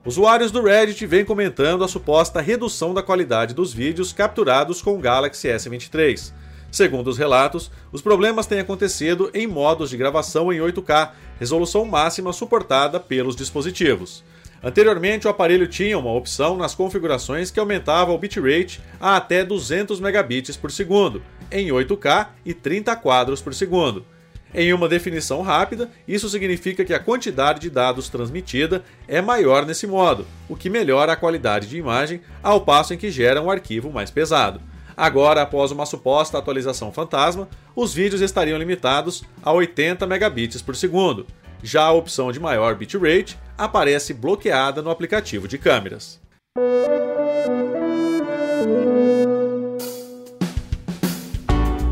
Usuários 0.05 0.49
do 0.49 0.63
Reddit 0.63 1.05
vêm 1.05 1.25
comentando 1.25 1.83
a 1.83 1.87
suposta 1.89 2.39
redução 2.39 2.93
da 2.93 3.03
qualidade 3.03 3.53
dos 3.53 3.73
vídeos 3.73 4.13
capturados 4.13 4.81
com 4.81 4.95
o 4.95 4.99
Galaxy 4.99 5.49
S23. 5.49 6.31
Segundo 6.71 7.07
os 7.07 7.17
relatos, 7.17 7.71
os 7.91 8.01
problemas 8.01 8.45
têm 8.45 8.59
acontecido 8.59 9.29
em 9.33 9.47
modos 9.47 9.89
de 9.89 9.97
gravação 9.97 10.53
em 10.53 10.59
8K, 10.59 11.11
resolução 11.39 11.83
máxima 11.85 12.31
suportada 12.31 12.99
pelos 12.99 13.35
dispositivos. 13.35 14.23
Anteriormente, 14.61 15.25
o 15.25 15.29
aparelho 15.29 15.67
tinha 15.67 15.97
uma 15.97 16.13
opção 16.13 16.57
nas 16.57 16.75
configurações 16.75 17.49
que 17.49 17.59
aumentava 17.59 18.11
o 18.11 18.17
bitrate 18.17 18.81
a 18.99 19.15
até 19.15 19.43
200 19.43 19.99
megabits 19.99 20.57
por 20.57 20.69
segundo, 20.69 21.23
em 21.51 21.69
8K 21.69 22.27
e 22.45 22.53
30 22.53 22.95
quadros 22.97 23.41
por 23.41 23.53
segundo. 23.53 24.05
Em 24.53 24.73
uma 24.73 24.89
definição 24.89 25.41
rápida, 25.41 25.89
isso 26.07 26.27
significa 26.27 26.83
que 26.83 26.93
a 26.93 26.99
quantidade 26.99 27.59
de 27.59 27.69
dados 27.69 28.09
transmitida 28.09 28.83
é 29.07 29.21
maior 29.21 29.65
nesse 29.65 29.85
modo, 29.85 30.25
o 30.47 30.55
que 30.55 30.69
melhora 30.69 31.13
a 31.13 31.15
qualidade 31.15 31.67
de 31.67 31.77
imagem 31.77 32.19
ao 32.41 32.61
passo 32.61 32.93
em 32.93 32.97
que 32.97 33.11
gera 33.11 33.41
um 33.41 33.49
arquivo 33.49 33.91
mais 33.91 34.09
pesado. 34.09 34.59
Agora, 34.99 35.43
após 35.43 35.71
uma 35.71 35.85
suposta 35.85 36.37
atualização 36.37 36.91
fantasma, 36.91 37.47
os 37.73 37.93
vídeos 37.93 38.19
estariam 38.19 38.57
limitados 38.57 39.23
a 39.41 39.49
80 39.53 40.05
megabits 40.05 40.61
por 40.61 40.75
segundo. 40.75 41.25
Já 41.63 41.83
a 41.83 41.93
opção 41.93 42.33
de 42.33 42.39
maior 42.39 42.75
bitrate 42.75 43.39
aparece 43.57 44.13
bloqueada 44.13 44.81
no 44.81 44.89
aplicativo 44.89 45.47
de 45.47 45.57
câmeras. 45.57 46.19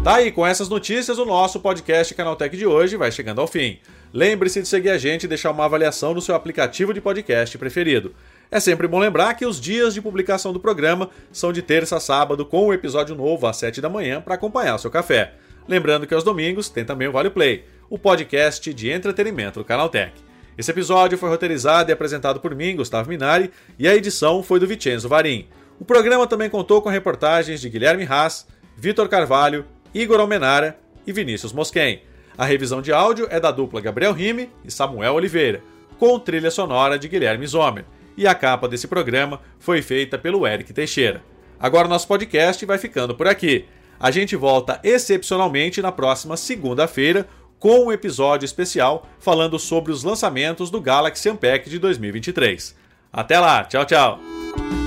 Tá 0.04 0.16
aí, 0.16 0.30
com 0.30 0.46
essas 0.46 0.68
notícias, 0.68 1.18
o 1.18 1.26
nosso 1.26 1.62
podcast 1.62 2.14
Canaltech 2.14 2.58
de 2.58 2.66
hoje 2.66 2.98
vai 2.98 3.10
chegando 3.10 3.40
ao 3.40 3.48
fim. 3.48 3.80
Lembre-se 4.14 4.62
de 4.62 4.68
seguir 4.68 4.90
a 4.90 4.98
gente 4.98 5.24
e 5.24 5.28
deixar 5.28 5.52
uma 5.52 5.64
avaliação 5.64 6.14
no 6.14 6.22
seu 6.22 6.36
aplicativo 6.36 6.94
de 6.94 7.00
podcast 7.00 7.58
preferido. 7.58 8.14
É 8.50 8.62
sempre 8.62 8.88
bom 8.88 8.98
lembrar 8.98 9.34
que 9.34 9.46
os 9.46 9.60
dias 9.60 9.94
de 9.94 10.02
publicação 10.02 10.54
do 10.54 10.60
programa 10.60 11.10
são 11.34 11.52
de 11.52 11.62
terça 11.62 11.98
a 11.98 12.00
sábado, 12.00 12.46
com 12.46 12.64
o 12.64 12.68
um 12.68 12.74
episódio 12.74 13.14
novo 13.14 13.46
às 13.46 13.58
7 13.58 13.82
da 13.82 13.90
manhã 13.90 14.22
para 14.22 14.36
acompanhar 14.36 14.76
o 14.76 14.80
seu 14.80 14.90
café. 14.90 15.34
Lembrando 15.68 16.08
que 16.08 16.14
aos 16.14 16.24
domingos 16.24 16.70
tem 16.70 16.86
também 16.86 17.10
o 17.10 17.12
Vale 17.12 17.30
Play, 17.30 17.66
o 17.90 18.00
podcast 18.00 18.74
de 18.74 18.90
entretenimento 18.90 19.60
do 19.60 19.66
Canaltech. 19.66 20.14
Esse 20.58 20.72
episódio 20.72 21.18
foi 21.18 21.30
roteirizado 21.30 21.92
e 21.92 21.94
apresentado 21.94 22.40
por 22.40 22.56
mim, 22.56 22.78
Gustavo 22.78 23.10
Minari, 23.10 23.52
e 23.78 23.86
a 23.86 23.94
edição 23.94 24.42
foi 24.42 24.62
do 24.62 24.68
Vicenzo 24.68 25.10
Varim. 25.10 25.50
O 25.78 25.84
programa 25.84 26.26
também 26.26 26.50
contou 26.50 26.82
com 26.82 26.88
reportagens 26.88 27.60
de 27.60 27.70
Guilherme 27.70 28.08
Haas, 28.10 28.48
Vitor 28.78 29.10
Carvalho, 29.10 29.66
Igor 29.94 30.22
Almenara 30.22 30.80
e 31.06 31.12
Vinícius 31.12 31.52
Mosquen. 31.52 32.02
A 32.38 32.46
revisão 32.46 32.82
de 32.82 32.94
áudio 32.94 33.28
é 33.30 33.42
da 33.42 33.52
dupla 33.52 33.82
Gabriel 33.82 34.14
Rime 34.14 34.50
e 34.64 34.72
Samuel 34.72 35.16
Oliveira, 35.16 35.62
com 36.00 36.18
trilha 36.18 36.50
sonora 36.50 36.98
de 36.98 37.10
Guilherme 37.10 37.46
Zomer 37.46 37.84
e 38.18 38.28
a 38.28 38.34
capa 38.34 38.68
desse 38.68 38.88
programa 38.88 39.40
foi 39.60 39.82
feita 39.82 40.18
pelo 40.18 40.46
Eric 40.46 40.74
Teixeira. 40.74 41.24
Agora 41.60 41.88
nosso 41.88 42.08
podcast 42.08 42.66
vai 42.66 42.78
ficando 42.78 43.16
por 43.16 43.28
aqui. 43.28 43.66
A 44.00 44.12
gente 44.12 44.36
volta 44.36 44.80
excepcionalmente 44.84 45.82
na 45.82 45.92
próxima 45.92 46.36
segunda-feira 46.36 47.28
com 47.60 47.86
um 47.86 47.92
episódio 47.92 48.46
especial 48.46 49.08
falando 49.20 49.58
sobre 49.58 49.92
os 49.92 50.04
lançamentos 50.04 50.70
do 50.70 50.82
Galaxy 50.82 51.30
Unpacked 51.30 51.70
de 51.70 51.80
2023. 51.80 52.76
Até 53.12 53.40
lá, 53.40 53.64
tchau, 53.64 53.86
tchau! 53.86 54.87